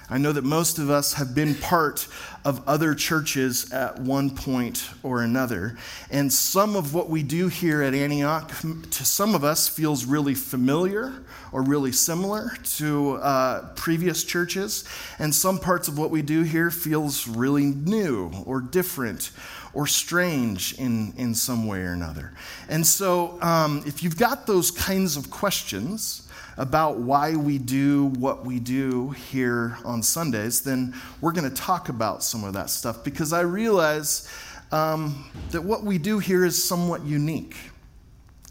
I 0.08 0.18
know 0.18 0.32
that 0.32 0.44
most 0.44 0.78
of 0.78 0.88
us 0.88 1.14
have 1.14 1.34
been 1.34 1.54
part 1.56 2.06
of 2.44 2.66
other 2.68 2.94
churches 2.94 3.72
at 3.72 3.98
one 3.98 4.30
point 4.30 4.88
or 5.02 5.22
another. 5.22 5.76
And 6.10 6.32
some 6.32 6.76
of 6.76 6.94
what 6.94 7.10
we 7.10 7.24
do 7.24 7.48
here 7.48 7.82
at 7.82 7.92
Antioch, 7.92 8.52
to 8.60 9.04
some 9.04 9.34
of 9.34 9.42
us, 9.42 9.66
feels 9.68 10.04
really 10.04 10.34
familiar 10.34 11.12
or 11.50 11.62
really 11.62 11.90
similar 11.90 12.52
to 12.76 13.14
uh, 13.14 13.74
previous 13.74 14.22
churches. 14.22 14.84
And 15.18 15.34
some 15.34 15.58
parts 15.58 15.88
of 15.88 15.98
what 15.98 16.10
we 16.10 16.22
do 16.22 16.42
here 16.42 16.70
feels 16.70 17.26
really 17.26 17.64
new 17.64 18.30
or 18.44 18.60
different 18.60 19.32
or 19.76 19.86
strange 19.86 20.72
in, 20.78 21.12
in 21.18 21.34
some 21.34 21.66
way 21.66 21.80
or 21.80 21.92
another. 21.92 22.32
And 22.68 22.86
so, 22.86 23.38
um, 23.42 23.82
if 23.86 24.02
you've 24.02 24.16
got 24.16 24.46
those 24.46 24.70
kinds 24.70 25.16
of 25.16 25.30
questions, 25.30 26.22
about 26.58 26.96
why 26.96 27.36
we 27.36 27.58
do 27.58 28.06
what 28.06 28.46
we 28.46 28.58
do 28.58 29.10
here 29.10 29.76
on 29.84 30.02
Sundays, 30.02 30.62
then 30.62 30.94
we're 31.20 31.32
going 31.32 31.46
to 31.48 31.54
talk 31.54 31.90
about 31.90 32.22
some 32.22 32.44
of 32.44 32.54
that 32.54 32.70
stuff 32.70 33.04
because 33.04 33.34
I 33.34 33.42
realize 33.42 34.26
um, 34.72 35.30
that 35.50 35.62
what 35.62 35.84
we 35.84 35.98
do 35.98 36.18
here 36.18 36.46
is 36.46 36.66
somewhat 36.66 37.04
unique 37.04 37.56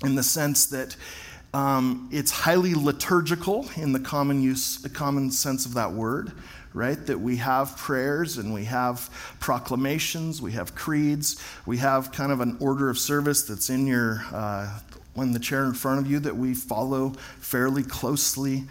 in 0.03 0.13
the 0.13 0.21
sense 0.21 0.67
that 0.67 0.95
um, 1.53 2.09
it's 2.11 2.31
highly 2.31 2.75
liturgical 2.75 3.67
in 3.75 3.91
the 3.91 3.99
common 3.99 4.41
use, 4.41 4.77
the 4.77 4.89
common 4.89 5.31
sense 5.31 5.65
of 5.65 5.73
that 5.73 5.91
word, 5.91 6.33
right? 6.75 7.03
That 7.07 7.19
we 7.19 7.37
have 7.37 7.77
prayers 7.77 8.37
and 8.37 8.53
we 8.53 8.65
have 8.65 9.09
proclamations, 9.39 10.41
we 10.41 10.51
have 10.51 10.75
creeds, 10.75 11.41
we 11.65 11.77
have 11.77 12.11
kind 12.11 12.31
of 12.31 12.41
an 12.41 12.57
order 12.59 12.89
of 12.89 12.99
service 12.99 13.43
that's 13.43 13.69
in 13.69 13.87
your 13.87 14.23
uh, 14.31 14.79
the 15.15 15.39
chair 15.39 15.63
in 15.63 15.73
front 15.73 16.01
of 16.01 16.11
you 16.11 16.19
that 16.19 16.35
we 16.35 16.53
follow 16.53 17.11
fairly 17.39 17.83
closely 17.83 18.65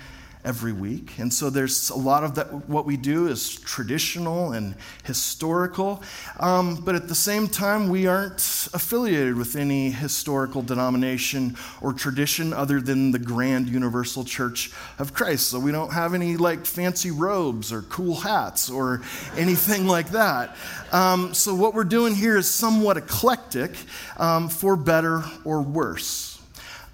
every 0.45 0.73
week. 0.73 1.19
And 1.19 1.33
so 1.33 1.49
there's 1.49 1.91
a 1.91 1.97
lot 1.97 2.23
of 2.23 2.35
that, 2.35 2.69
what 2.69 2.85
we 2.85 2.97
do 2.97 3.29
is 3.29 3.57
traditional 3.57 4.53
and 4.53 4.75
historical. 5.05 6.03
Um, 6.39 6.77
but 6.77 6.95
at 6.95 7.09
the 7.09 7.15
same 7.15 7.49
time, 7.49 7.89
we 7.89 8.07
aren't 8.07 8.69
affiliated 8.75 9.37
with 9.37 9.57
any 9.57 9.91
historical 9.91 10.61
denomination 10.61 11.57
or 11.81 11.93
tradition 11.93 12.53
other 12.53 12.81
than 12.81 13.11
the 13.11 13.19
grand 13.19 13.69
universal 13.69 14.25
church 14.25 14.71
of 14.99 15.15
Christ. 15.15 15.49
So 15.49 15.59
we 15.59 15.73
don't 15.73 15.93
have 15.93 16.13
any 16.13 16.37
like 16.37 16.67
fancy 16.67 17.11
robes 17.11 17.73
or 17.73 17.83
cool 17.83 18.17
hats 18.17 18.69
or 18.69 19.03
anything 19.37 19.87
like 19.87 20.11
that. 20.11 20.57
Um, 20.93 21.33
so 21.33 21.55
what 21.55 21.75
we're 21.75 21.85
doing 21.85 22.15
here 22.15 22.37
is 22.37 22.49
somewhat 22.51 22.97
eclectic 22.97 23.75
um, 24.19 24.49
for 24.49 24.77
better 24.77 25.25
or 25.45 25.63
worse. 25.63 26.39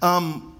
Um, 0.01 0.50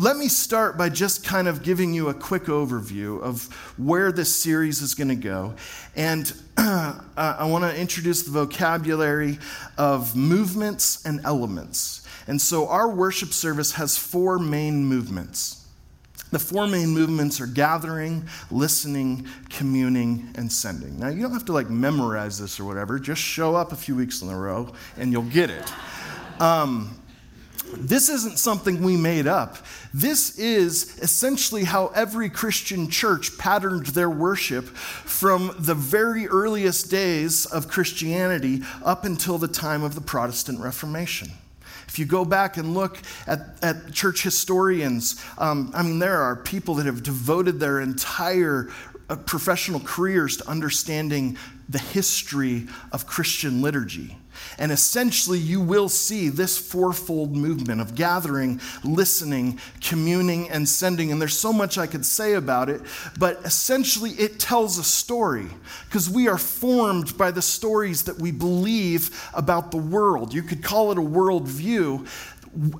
let 0.00 0.16
me 0.16 0.28
start 0.28 0.78
by 0.78 0.88
just 0.88 1.26
kind 1.26 1.46
of 1.46 1.62
giving 1.62 1.92
you 1.92 2.08
a 2.08 2.14
quick 2.14 2.44
overview 2.44 3.20
of 3.20 3.44
where 3.76 4.10
this 4.10 4.34
series 4.34 4.80
is 4.80 4.94
going 4.94 5.08
to 5.08 5.14
go. 5.14 5.54
And 5.94 6.32
I 6.56 7.46
want 7.46 7.64
to 7.64 7.78
introduce 7.78 8.22
the 8.22 8.30
vocabulary 8.30 9.38
of 9.76 10.16
movements 10.16 11.04
and 11.04 11.20
elements. 11.24 12.08
And 12.26 12.40
so 12.40 12.66
our 12.68 12.88
worship 12.88 13.34
service 13.34 13.72
has 13.72 13.98
four 13.98 14.38
main 14.38 14.86
movements. 14.86 15.66
The 16.30 16.38
four 16.38 16.66
main 16.66 16.88
movements 16.88 17.38
are 17.38 17.46
gathering, 17.46 18.26
listening, 18.50 19.26
communing, 19.50 20.30
and 20.34 20.50
sending. 20.50 20.98
Now, 20.98 21.08
you 21.08 21.20
don't 21.20 21.32
have 21.32 21.44
to 21.46 21.52
like 21.52 21.68
memorize 21.68 22.38
this 22.38 22.58
or 22.58 22.64
whatever. 22.64 22.98
Just 22.98 23.20
show 23.20 23.54
up 23.54 23.72
a 23.72 23.76
few 23.76 23.96
weeks 23.96 24.22
in 24.22 24.30
a 24.30 24.38
row 24.38 24.72
and 24.96 25.12
you'll 25.12 25.24
get 25.24 25.50
it. 25.50 25.70
Um, 26.40 26.99
this 27.76 28.08
isn't 28.08 28.38
something 28.38 28.82
we 28.82 28.96
made 28.96 29.26
up. 29.26 29.58
This 29.92 30.38
is 30.38 30.98
essentially 30.98 31.64
how 31.64 31.88
every 31.88 32.30
Christian 32.30 32.88
church 32.88 33.36
patterned 33.38 33.86
their 33.86 34.10
worship 34.10 34.66
from 34.66 35.54
the 35.58 35.74
very 35.74 36.28
earliest 36.28 36.90
days 36.90 37.46
of 37.46 37.68
Christianity 37.68 38.62
up 38.84 39.04
until 39.04 39.38
the 39.38 39.48
time 39.48 39.82
of 39.82 39.94
the 39.94 40.00
Protestant 40.00 40.60
Reformation. 40.60 41.30
If 41.88 41.98
you 41.98 42.06
go 42.06 42.24
back 42.24 42.56
and 42.56 42.72
look 42.72 42.98
at, 43.26 43.40
at 43.62 43.92
church 43.92 44.22
historians, 44.22 45.20
um, 45.38 45.72
I 45.74 45.82
mean, 45.82 45.98
there 45.98 46.22
are 46.22 46.36
people 46.36 46.76
that 46.76 46.86
have 46.86 47.02
devoted 47.02 47.58
their 47.58 47.80
entire 47.80 48.70
uh, 49.08 49.16
professional 49.16 49.80
careers 49.80 50.36
to 50.36 50.48
understanding 50.48 51.36
the 51.70 51.78
history 51.78 52.66
of 52.92 53.06
Christian 53.06 53.62
liturgy. 53.62 54.16
And 54.58 54.72
essentially, 54.72 55.38
you 55.38 55.60
will 55.60 55.88
see 55.88 56.28
this 56.28 56.58
fourfold 56.58 57.36
movement 57.36 57.80
of 57.80 57.94
gathering, 57.94 58.60
listening, 58.82 59.60
communing, 59.80 60.50
and 60.50 60.68
sending. 60.68 61.12
And 61.12 61.20
there's 61.20 61.38
so 61.38 61.52
much 61.52 61.78
I 61.78 61.86
could 61.86 62.04
say 62.04 62.34
about 62.34 62.68
it, 62.68 62.80
but 63.18 63.40
essentially, 63.44 64.10
it 64.12 64.40
tells 64.40 64.78
a 64.78 64.84
story 64.84 65.46
because 65.86 66.10
we 66.10 66.26
are 66.28 66.38
formed 66.38 67.16
by 67.16 67.30
the 67.30 67.42
stories 67.42 68.04
that 68.04 68.18
we 68.18 68.32
believe 68.32 69.30
about 69.32 69.70
the 69.70 69.78
world. 69.78 70.34
You 70.34 70.42
could 70.42 70.62
call 70.62 70.90
it 70.90 70.98
a 70.98 71.02
worldview. 71.02 72.06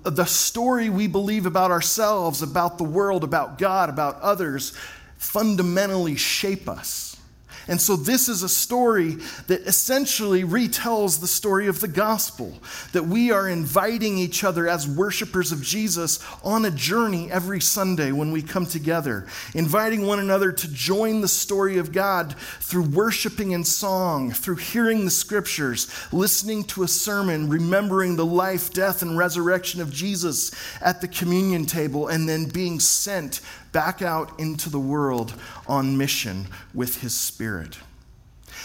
The 0.03 0.25
story 0.25 0.89
we 0.89 1.07
believe 1.07 1.47
about 1.47 1.71
ourselves, 1.71 2.43
about 2.43 2.79
the 2.79 2.85
world, 2.85 3.23
about 3.23 3.59
God, 3.59 3.89
about 3.89 4.21
others 4.21 4.73
fundamentally 5.17 6.17
shape 6.17 6.69
us. 6.69 7.20
And 7.69 7.81
so, 7.81 7.97
this 7.97 8.29
is 8.29 8.43
a 8.43 8.49
story 8.49 9.17
that 9.47 9.63
essentially 9.63 10.43
retells 10.43 11.21
the 11.21 11.27
story 11.27 11.67
of 11.67 11.81
the 11.81 11.89
gospel 11.89 12.59
that 12.93 13.07
we 13.07 13.31
are 13.31 13.49
inviting 13.49 14.19
each 14.19 14.45
other 14.45 14.69
as 14.69 14.89
worshipers 14.89 15.53
of 15.53 15.63
Jesus 15.63 16.19
on 16.43 16.65
a 16.65 16.71
journey 16.71 17.31
every 17.31 17.61
Sunday 17.61 18.13
when 18.13 18.33
we 18.33 18.43
come 18.43 18.67
together, 18.67 19.27
inviting 19.55 20.07
one 20.07 20.19
another 20.19 20.53
to 20.53 20.73
join 20.73 21.21
the 21.21 21.29
story 21.29 21.79
of 21.79 21.93
God 21.93 22.37
through 22.61 22.85
worshiping 22.85 23.53
in 23.53 23.65
song, 23.65 24.33
through 24.33 24.57
hearing 24.57 25.05
the 25.05 25.11
scriptures, 25.11 25.91
listening 26.13 26.65
to 26.65 26.83
a 26.83 26.89
sermon, 26.89 27.49
remembering 27.49 28.17
the 28.17 28.27
life, 28.27 28.73
death, 28.73 29.03
and 29.03 29.17
resurrection 29.17 29.81
of 29.81 29.93
Jesus 29.93 30.51
at 30.81 31.01
the 31.01 31.09
communion 31.09 31.67
table, 31.67 32.09
and 32.09 32.29
then 32.29 32.47
being 32.49 32.81
sent 32.81 33.41
back 33.73 34.03
out 34.03 34.39
into 34.39 34.71
the 34.71 34.81
world 34.81 35.35
on 35.67 35.97
mission 35.97 36.47
with 36.75 37.01
his 37.01 37.15
spirit. 37.15 37.79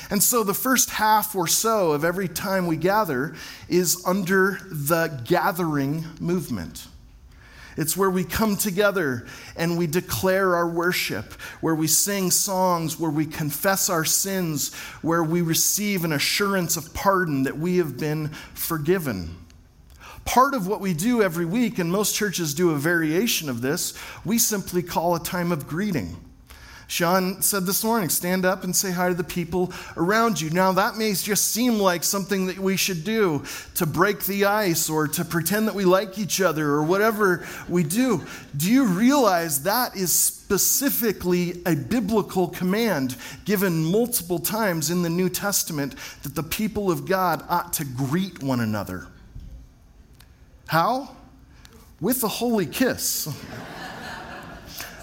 And 0.10 0.22
so 0.22 0.44
the 0.44 0.54
first 0.54 0.89
half 0.91 1.36
or 1.36 1.48
so 1.48 1.91
of 1.91 2.04
every 2.04 2.28
time 2.28 2.68
we 2.68 2.78
gather 2.78 3.36
is 3.70 4.04
under 4.06 4.60
the 4.70 5.22
gathering 5.26 6.06
movement. 6.20 6.88
It's 7.78 7.98
where 7.98 8.10
we 8.10 8.24
come 8.24 8.56
together 8.56 9.28
and 9.58 9.78
we 9.78 9.86
declare 9.86 10.56
our 10.56 10.68
worship, 10.68 11.34
where 11.60 11.76
we 11.76 11.88
sing 11.88 12.32
songs, 12.32 13.00
where 13.00 13.12
we 13.12 13.26
confess 13.26 13.89
our 13.89 14.06
sins, 14.06 14.74
where 15.02 15.24
we 15.24 15.41
receive 15.41 16.06
an 16.06 16.13
assurance 16.13 16.78
of 16.78 16.94
pardon 16.94 17.44
that 17.44 17.58
we 17.58 17.78
have 17.78 17.98
been 17.98 18.30
forgiven. 18.54 19.36
Part 20.26 20.54
of 20.54 20.68
what 20.68 20.82
we 20.82 20.94
do 20.94 21.22
every 21.22 21.46
week, 21.46 21.80
and 21.80 21.92
most 21.92 22.16
churches 22.16 22.54
do 22.54 22.72
a 22.72 22.78
variation 22.78 23.48
of 23.48 23.62
this, 23.62 23.94
we 24.26 24.38
simply 24.38 24.84
call 24.84 25.16
a 25.16 25.24
time 25.24 25.52
of 25.52 25.68
greeting. 25.68 26.18
Sean 26.88 27.42
said 27.42 27.66
this 27.66 27.84
morning, 27.84 28.10
stand 28.10 28.46
up 28.46 28.64
and 28.64 28.76
say 28.76 28.92
hi 28.92 29.10
to 29.10 29.16
the 29.16 29.24
people 29.24 29.74
around 29.98 30.40
you. 30.40 30.50
Now, 30.52 30.72
that 30.74 30.98
may 30.98 31.14
just 31.14 31.52
seem 31.52 31.80
like 31.80 32.04
something 32.04 32.46
that 32.48 32.60
we 32.60 32.78
should 32.78 33.04
do 33.04 33.44
to 33.76 33.86
break 33.86 34.26
the 34.26 34.46
ice 34.46 34.90
or 34.90 35.08
to 35.08 35.26
pretend 35.26 35.68
that 35.68 35.76
we 35.76 35.84
like 35.84 36.20
each 36.20 36.42
other 36.42 36.70
or 36.70 36.84
whatever 36.84 37.48
we 37.68 37.84
do. 37.84 38.24
Do 38.56 38.72
you 38.72 38.86
realize 38.86 39.64
that 39.64 39.96
is 39.96 40.12
specifically 40.12 41.64
a 41.66 41.76
biblical 41.76 42.48
command 42.50 43.16
given 43.46 43.84
multiple 43.84 44.40
times 44.40 44.92
in 44.92 45.02
the 45.02 45.10
New 45.10 45.30
Testament 45.30 45.96
that 46.22 46.36
the 46.36 46.44
people 46.44 46.92
of 46.92 47.08
God 47.08 47.44
ought 47.50 47.74
to 47.74 47.86
greet 47.86 48.44
one 48.44 48.60
another? 48.60 49.08
How? 50.67 51.15
With 52.01 52.23
a 52.23 52.28
holy 52.28 52.65
kiss. 52.65 53.28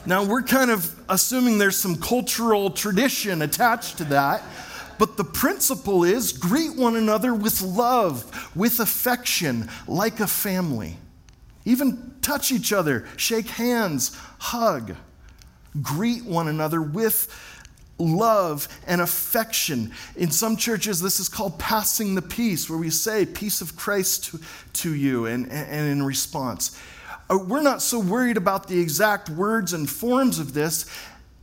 now, 0.06 0.24
we're 0.24 0.42
kind 0.42 0.70
of 0.70 0.94
assuming 1.08 1.58
there's 1.58 1.76
some 1.76 1.96
cultural 1.96 2.70
tradition 2.70 3.42
attached 3.42 3.98
to 3.98 4.04
that, 4.04 4.42
but 4.98 5.16
the 5.16 5.24
principle 5.24 6.04
is 6.04 6.32
greet 6.32 6.76
one 6.76 6.96
another 6.96 7.34
with 7.34 7.62
love, 7.62 8.50
with 8.54 8.80
affection, 8.80 9.68
like 9.86 10.20
a 10.20 10.26
family. 10.26 10.96
Even 11.64 12.14
touch 12.22 12.52
each 12.52 12.72
other, 12.72 13.06
shake 13.16 13.48
hands, 13.48 14.16
hug. 14.38 14.96
Greet 15.80 16.24
one 16.24 16.48
another 16.48 16.82
with 16.82 17.28
love 18.06 18.68
and 18.86 19.00
affection. 19.00 19.92
In 20.16 20.30
some 20.30 20.56
churches, 20.56 21.00
this 21.00 21.20
is 21.20 21.28
called 21.28 21.58
passing 21.58 22.14
the 22.14 22.22
peace, 22.22 22.68
where 22.68 22.78
we 22.78 22.90
say, 22.90 23.26
Peace 23.26 23.60
of 23.60 23.76
Christ 23.76 24.24
to, 24.24 24.40
to 24.74 24.94
you, 24.94 25.26
and, 25.26 25.50
and 25.50 25.88
in 25.88 26.02
response. 26.02 26.78
Uh, 27.30 27.38
we're 27.38 27.62
not 27.62 27.82
so 27.82 27.98
worried 27.98 28.36
about 28.36 28.68
the 28.68 28.80
exact 28.80 29.30
words 29.30 29.72
and 29.72 29.88
forms 29.88 30.38
of 30.38 30.54
this 30.54 30.86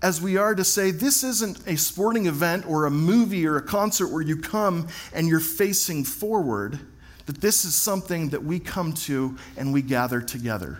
as 0.01 0.21
we 0.21 0.37
are 0.37 0.55
to 0.55 0.63
say, 0.63 0.91
this 0.91 1.23
isn't 1.23 1.67
a 1.67 1.75
sporting 1.75 2.27
event 2.27 2.65
or 2.65 2.85
a 2.85 2.91
movie 2.91 3.45
or 3.45 3.57
a 3.57 3.61
concert 3.61 4.07
where 4.07 4.21
you 4.21 4.37
come 4.37 4.87
and 5.13 5.27
you're 5.27 5.39
facing 5.39 6.03
forward. 6.03 6.79
that 7.25 7.41
this 7.41 7.63
is 7.63 7.75
something 7.75 8.29
that 8.29 8.43
we 8.43 8.59
come 8.59 8.91
to 8.91 9.37
and 9.55 9.71
we 9.71 9.81
gather 9.83 10.19
together. 10.19 10.79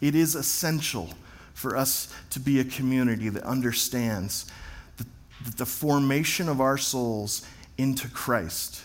It 0.00 0.14
is 0.14 0.34
essential 0.34 1.10
for 1.54 1.76
us 1.76 2.12
to 2.30 2.40
be 2.40 2.60
a 2.60 2.64
community 2.64 3.28
that 3.28 3.42
understands 3.44 4.46
that, 4.96 5.06
the 5.56 5.66
formation 5.66 6.48
of 6.48 6.60
our 6.60 6.78
souls 6.78 7.46
into 7.76 8.08
Christ 8.08 8.82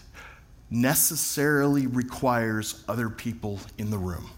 necessarily 0.70 1.88
requires 1.88 2.84
other 2.88 3.10
people 3.10 3.60
in 3.78 3.90
the 3.90 3.98
room. 3.98 4.30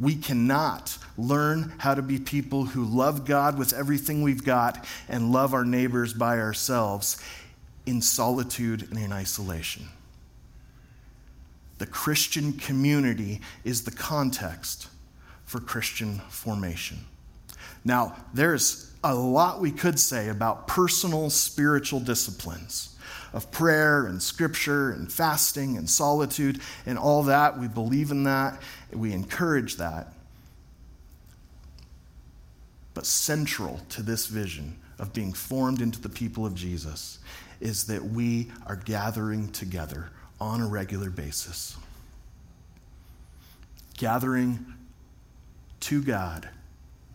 We 0.00 0.14
cannot 0.14 0.96
learn 1.16 1.74
how 1.78 1.94
to 1.94 2.02
be 2.02 2.18
people 2.18 2.66
who 2.66 2.84
love 2.84 3.24
God 3.24 3.58
with 3.58 3.72
everything 3.72 4.22
we've 4.22 4.44
got 4.44 4.86
and 5.08 5.32
love 5.32 5.54
our 5.54 5.64
neighbors 5.64 6.14
by 6.14 6.38
ourselves 6.38 7.20
in 7.84 8.00
solitude 8.00 8.88
and 8.90 8.98
in 8.98 9.12
isolation. 9.12 9.88
The 11.78 11.86
Christian 11.86 12.52
community 12.52 13.40
is 13.64 13.82
the 13.82 13.90
context 13.90 14.88
for 15.48 15.60
Christian 15.60 16.18
formation. 16.28 16.98
Now, 17.82 18.14
there's 18.34 18.92
a 19.02 19.14
lot 19.14 19.62
we 19.62 19.70
could 19.70 19.98
say 19.98 20.28
about 20.28 20.68
personal 20.68 21.30
spiritual 21.30 22.00
disciplines 22.00 22.94
of 23.32 23.50
prayer 23.50 24.04
and 24.04 24.22
scripture 24.22 24.90
and 24.90 25.10
fasting 25.10 25.78
and 25.78 25.88
solitude 25.88 26.60
and 26.84 26.98
all 26.98 27.22
that. 27.22 27.58
We 27.58 27.66
believe 27.66 28.10
in 28.10 28.24
that, 28.24 28.60
we 28.92 29.12
encourage 29.12 29.76
that. 29.76 30.12
But 32.92 33.06
central 33.06 33.80
to 33.90 34.02
this 34.02 34.26
vision 34.26 34.78
of 34.98 35.14
being 35.14 35.32
formed 35.32 35.80
into 35.80 35.98
the 35.98 36.10
people 36.10 36.44
of 36.44 36.54
Jesus 36.54 37.20
is 37.58 37.86
that 37.86 38.04
we 38.04 38.50
are 38.66 38.76
gathering 38.76 39.50
together 39.52 40.10
on 40.38 40.60
a 40.60 40.66
regular 40.66 41.08
basis. 41.08 41.74
Gathering 43.96 44.74
to 45.80 46.02
God 46.02 46.48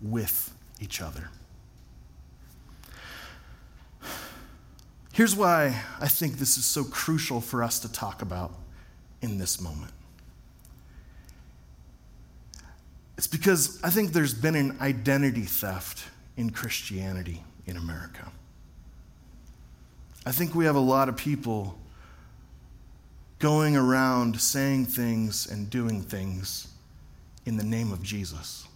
with 0.02 0.54
each 0.82 1.02
other. 1.02 1.30
Here's 5.14 5.36
why 5.36 5.80
I 6.02 6.08
think 6.08 6.38
this 6.38 6.58
is 6.58 6.66
so 6.66 6.84
crucial 6.84 7.40
for 7.40 7.62
us 7.62 7.80
to 7.80 7.92
talk 7.92 8.22
about 8.22 8.52
in 9.22 9.38
this 9.38 9.62
moment. 9.62 9.92
It's 13.16 13.28
because 13.28 13.80
I 13.84 13.92
think 13.92 14.12
there's 14.12 14.34
been 14.34 14.56
an 14.56 14.78
identity 14.82 15.44
theft 15.44 16.06
in 16.36 16.50
Christianity 16.50 17.44
in 17.68 17.78
America. 17.78 18.32
I 20.26 20.32
think 20.32 20.56
we 20.56 20.66
have 20.66 20.76
a 20.76 20.80
lot 20.80 21.10
of 21.10 21.16
people 21.16 21.78
going 23.38 23.76
around 23.76 24.42
saying 24.42 24.86
things 24.86 25.46
and 25.46 25.70
doing 25.70 26.02
things 26.02 26.73
in 27.46 27.58
the 27.58 27.64
name 27.64 27.92
of 27.92 28.02
Jesus 28.02 28.68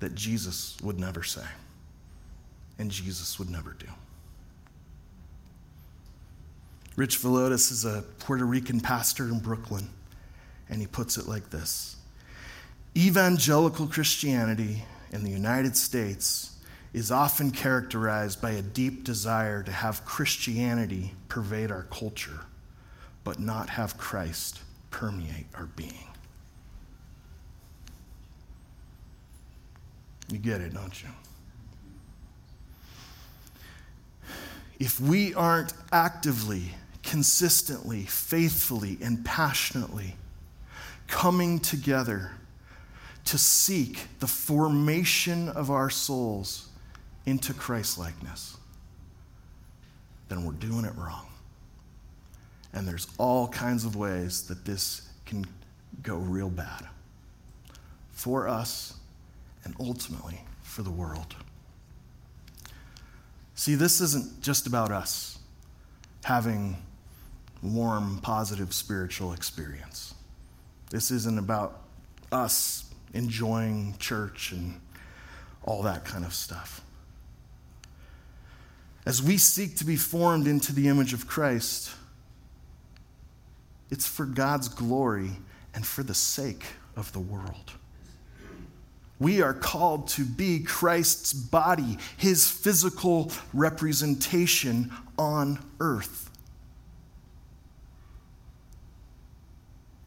that 0.00 0.14
Jesus 0.14 0.76
would 0.82 0.98
never 0.98 1.22
say 1.22 1.44
and 2.78 2.90
Jesus 2.90 3.38
would 3.38 3.50
never 3.50 3.72
do. 3.72 3.86
Rich 6.96 7.18
Villodas 7.18 7.70
is 7.70 7.84
a 7.84 8.04
Puerto 8.18 8.44
Rican 8.44 8.80
pastor 8.80 9.24
in 9.28 9.38
Brooklyn, 9.38 9.88
and 10.68 10.80
he 10.80 10.86
puts 10.86 11.16
it 11.16 11.28
like 11.28 11.50
this 11.50 11.96
Evangelical 12.96 13.86
Christianity 13.86 14.84
in 15.12 15.22
the 15.22 15.30
United 15.30 15.76
States 15.76 16.56
is 16.92 17.12
often 17.12 17.50
characterized 17.50 18.40
by 18.40 18.52
a 18.52 18.62
deep 18.62 19.04
desire 19.04 19.62
to 19.62 19.70
have 19.70 20.04
Christianity 20.04 21.14
pervade 21.28 21.70
our 21.70 21.84
culture, 21.84 22.40
but 23.24 23.38
not 23.38 23.68
have 23.68 23.98
Christ 23.98 24.60
permeate 24.90 25.46
our 25.54 25.66
being. 25.66 26.08
You 30.30 30.38
get 30.38 30.60
it, 30.60 30.74
don't 30.74 31.02
you? 31.02 31.08
If 34.78 35.00
we 35.00 35.34
aren't 35.34 35.72
actively 35.90 36.74
consistently, 37.02 38.02
faithfully, 38.02 38.98
and 39.02 39.24
passionately 39.24 40.14
coming 41.06 41.58
together 41.58 42.32
to 43.24 43.38
seek 43.38 44.06
the 44.20 44.26
formation 44.26 45.48
of 45.48 45.70
our 45.70 45.90
souls 45.90 46.68
into 47.26 47.52
Christlikeness, 47.54 48.56
then 50.28 50.44
we're 50.44 50.52
doing 50.52 50.84
it 50.84 50.94
wrong. 50.96 51.26
And 52.72 52.86
there's 52.86 53.06
all 53.16 53.48
kinds 53.48 53.84
of 53.84 53.96
ways 53.96 54.42
that 54.48 54.64
this 54.64 55.08
can 55.24 55.46
go 56.02 56.16
real 56.16 56.50
bad 56.50 56.86
for 58.12 58.46
us 58.46 58.94
and 59.68 59.76
ultimately 59.78 60.40
for 60.62 60.82
the 60.82 60.90
world. 60.90 61.36
See, 63.54 63.74
this 63.74 64.00
isn't 64.00 64.40
just 64.40 64.66
about 64.66 64.90
us 64.90 65.38
having 66.24 66.76
warm, 67.62 68.20
positive 68.22 68.72
spiritual 68.72 69.32
experience. 69.32 70.14
This 70.90 71.10
isn't 71.10 71.38
about 71.38 71.82
us 72.32 72.90
enjoying 73.12 73.96
church 73.98 74.52
and 74.52 74.80
all 75.64 75.82
that 75.82 76.04
kind 76.04 76.24
of 76.24 76.32
stuff. 76.32 76.80
As 79.04 79.22
we 79.22 79.36
seek 79.36 79.76
to 79.76 79.84
be 79.84 79.96
formed 79.96 80.46
into 80.46 80.72
the 80.72 80.88
image 80.88 81.12
of 81.12 81.26
Christ, 81.26 81.90
it's 83.90 84.06
for 84.06 84.24
God's 84.24 84.68
glory 84.68 85.30
and 85.74 85.86
for 85.86 86.02
the 86.02 86.14
sake 86.14 86.64
of 86.96 87.12
the 87.12 87.20
world. 87.20 87.72
We 89.20 89.42
are 89.42 89.54
called 89.54 90.08
to 90.08 90.24
be 90.24 90.60
Christ's 90.60 91.32
body, 91.32 91.98
his 92.16 92.48
physical 92.48 93.32
representation 93.52 94.92
on 95.18 95.58
earth. 95.80 96.30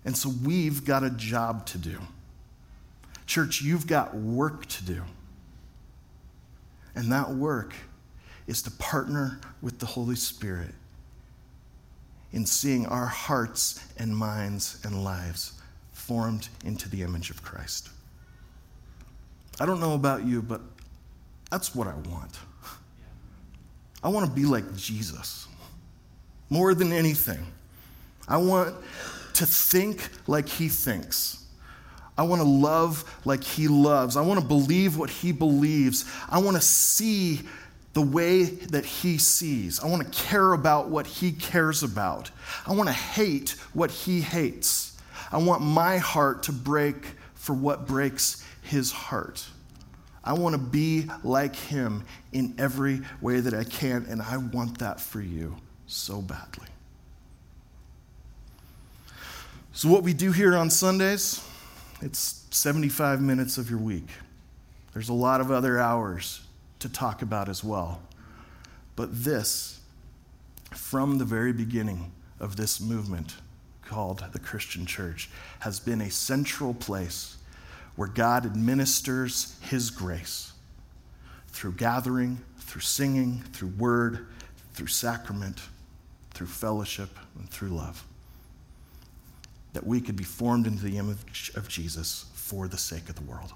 And 0.06 0.16
so 0.18 0.32
we've 0.44 0.86
got 0.86 1.04
a 1.04 1.10
job 1.10 1.66
to 1.68 1.78
do. 1.78 2.00
Church, 3.28 3.62
you've 3.62 3.88
got 3.88 4.16
work 4.16 4.66
to 4.68 4.84
do. 4.84 5.04
And 6.96 7.12
that 7.12 7.30
work 7.30 7.74
is 8.48 8.62
to 8.64 8.72
partner 8.72 9.40
with 9.62 9.80
the 9.80 9.86
Holy 9.86 10.16
Spirit 10.16 10.74
in 12.34 12.46
seeing 12.46 12.86
our 12.86 13.06
hearts 13.06 13.80
and 13.98 14.16
minds 14.16 14.80
and 14.84 15.04
lives 15.04 15.54
formed 15.92 16.50
into 16.66 16.90
the 16.90 17.04
image 17.04 17.30
of 17.30 17.44
Christ. 17.44 17.90
I 19.62 19.66
don't 19.68 19.80
know 19.80 19.94
about 19.94 20.26
you, 20.26 20.42
but 20.42 20.60
that's 21.52 21.76
what 21.76 21.88
I 21.88 21.94
want. 21.94 22.40
I 24.04 24.10
want 24.10 24.28
to 24.28 24.32
be 24.32 24.46
like 24.46 24.76
Jesus 24.76 25.48
more 26.50 26.74
than 26.74 26.92
anything. 26.92 27.46
I 28.28 28.38
want 28.38 28.76
to 29.36 29.46
think 29.46 30.10
like 30.26 30.50
he 30.50 30.68
thinks. 30.68 31.46
I 32.18 32.24
want 32.24 32.42
to 32.42 32.48
love 32.48 33.04
like 33.24 33.44
he 33.44 33.68
loves. 33.68 34.18
I 34.18 34.22
want 34.22 34.40
to 34.40 34.46
believe 34.46 34.98
what 34.98 35.12
he 35.12 35.32
believes. 35.32 36.06
I 36.28 36.40
want 36.40 36.58
to 36.58 36.62
see 36.62 37.42
the 37.94 38.02
way 38.02 38.46
that 38.46 38.84
he 38.84 39.20
sees. 39.20 39.80
I 39.80 39.86
want 39.86 40.04
to 40.04 40.24
care 40.24 40.54
about 40.54 40.90
what 40.90 41.06
he 41.06 41.34
cares 41.34 41.84
about. 41.84 42.32
I 42.66 42.74
want 42.74 42.90
to 42.90 42.94
hate 42.94 43.52
what 43.74 43.92
he 43.92 44.22
hates. 44.22 44.98
I 45.32 45.38
want 45.38 45.62
my 45.62 46.00
heart 46.00 46.42
to 46.44 46.52
break 46.52 46.96
for 47.36 47.54
what 47.54 47.86
breaks 47.86 48.44
his 48.62 48.92
heart. 48.92 49.46
I 50.24 50.34
want 50.34 50.54
to 50.54 50.62
be 50.62 51.08
like 51.24 51.56
him 51.56 52.06
in 52.32 52.56
every 52.58 53.02
way 53.22 53.40
that 53.40 53.54
I 53.54 53.64
can, 53.64 54.06
and 54.08 54.22
I 54.22 54.38
want 54.38 54.80
that 54.80 55.00
for 55.00 55.22
you 55.22 55.58
so 55.88 56.22
badly. 56.22 56.68
So, 59.74 59.90
what 59.90 60.04
we 60.04 60.14
do 60.14 60.32
here 60.32 60.56
on 60.56 60.70
Sundays, 60.70 61.44
it's 62.02 62.46
75 62.52 63.22
minutes 63.22 63.58
of 63.58 63.70
your 63.70 63.80
week. 63.80 64.08
There's 64.94 65.10
a 65.10 65.14
lot 65.14 65.42
of 65.42 65.50
other 65.50 65.80
hours 65.80 66.42
to 66.80 66.90
talk 66.90 67.22
about 67.22 67.48
as 67.48 67.64
well. 67.64 68.02
But 68.96 69.24
this, 69.24 69.80
from 70.72 71.18
the 71.18 71.26
very 71.26 71.54
beginning 71.54 72.12
of 72.40 72.58
this 72.58 72.82
movement 72.82 73.36
called 73.84 74.24
the 74.34 74.40
Christian 74.40 74.86
church, 74.86 75.30
has 75.60 75.80
been 75.80 76.02
a 76.02 76.12
central 76.12 76.74
place 76.74 77.38
where 77.96 78.08
God 78.08 78.46
administers 78.46 79.58
His 79.62 79.90
grace 79.90 80.54
through 81.48 81.74
gathering, 81.74 82.40
through 82.60 82.82
singing, 82.82 83.44
through 83.54 83.70
word, 83.70 84.28
through 84.74 84.88
sacrament, 84.88 85.60
through 86.34 86.48
fellowship, 86.48 87.10
and 87.38 87.50
through 87.50 87.70
love 87.70 88.06
that 89.74 89.86
we 89.86 90.02
could 90.02 90.16
be 90.16 90.24
formed 90.24 90.68
into 90.68 90.84
the 90.84 90.98
image 90.98 91.52
of 91.56 91.68
Jesus 91.68 92.26
for 92.34 92.68
the 92.68 92.78
sake 92.78 93.10
of 93.10 93.16
the 93.16 93.24
world. 93.24 93.54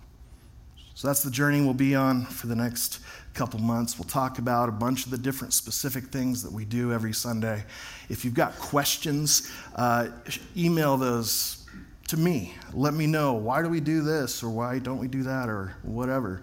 So 0.93 1.09
that's 1.09 1.23
the 1.23 1.31
journey 1.31 1.59
we'll 1.59 1.73
be 1.73 1.93
on 1.93 2.25
for 2.25 2.47
the 2.47 2.55
next 2.55 2.99
couple 3.33 3.59
months. 3.59 3.99
We'll 3.99 4.07
talk 4.07 4.39
about 4.39 4.69
a 4.69 4.71
bunch 4.71 5.03
of 5.03 5.11
the 5.11 5.17
different 5.17 5.53
specific 5.53 6.05
things 6.05 6.41
that 6.43 6.51
we 6.53 6.63
do 6.63 6.93
every 6.93 7.11
Sunday. 7.11 7.65
If 8.07 8.23
you've 8.23 8.33
got 8.33 8.57
questions, 8.59 9.51
uh, 9.75 10.07
email 10.55 10.95
those 10.95 11.64
to 12.07 12.17
me. 12.17 12.53
Let 12.73 12.93
me 12.93 13.07
know 13.07 13.33
why 13.33 13.61
do 13.61 13.69
we 13.69 13.79
do 13.79 14.01
this 14.01 14.43
or 14.43 14.49
why 14.49 14.79
don't 14.79 14.99
we 14.99 15.07
do 15.07 15.23
that 15.23 15.49
or 15.49 15.75
whatever. 15.83 16.41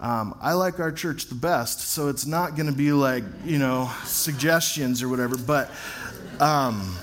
Um, 0.00 0.36
I 0.40 0.54
like 0.54 0.80
our 0.80 0.90
church 0.90 1.26
the 1.26 1.34
best, 1.34 1.80
so 1.80 2.08
it's 2.08 2.26
not 2.26 2.56
going 2.56 2.66
to 2.66 2.72
be 2.72 2.92
like, 2.92 3.24
you 3.44 3.58
know, 3.58 3.90
suggestions 4.04 5.02
or 5.02 5.08
whatever, 5.08 5.36
but. 5.36 5.70
Um, 6.40 6.96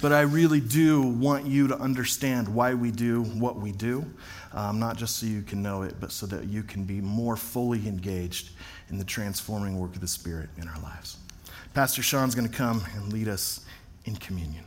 but 0.00 0.12
I 0.12 0.22
really 0.22 0.60
do 0.60 1.02
want 1.02 1.46
you 1.46 1.68
to 1.68 1.76
understand 1.76 2.48
why 2.48 2.74
we 2.74 2.90
do 2.90 3.22
what 3.22 3.56
we 3.56 3.72
do, 3.72 4.04
um, 4.52 4.78
not 4.78 4.96
just 4.96 5.16
so 5.16 5.26
you 5.26 5.42
can 5.42 5.62
know 5.62 5.82
it, 5.82 5.96
but 6.00 6.10
so 6.10 6.26
that 6.26 6.44
you 6.44 6.62
can 6.62 6.84
be 6.84 7.00
more 7.00 7.36
fully 7.36 7.86
engaged 7.86 8.50
in 8.88 8.98
the 8.98 9.04
transforming 9.04 9.78
work 9.78 9.94
of 9.94 10.00
the 10.00 10.08
Spirit 10.08 10.48
in 10.56 10.68
our 10.68 10.80
lives. 10.80 11.18
Pastor 11.74 12.02
Sean's 12.02 12.34
going 12.34 12.48
to 12.48 12.54
come 12.54 12.82
and 12.94 13.12
lead 13.12 13.28
us 13.28 13.60
in 14.06 14.16
communion. 14.16 14.64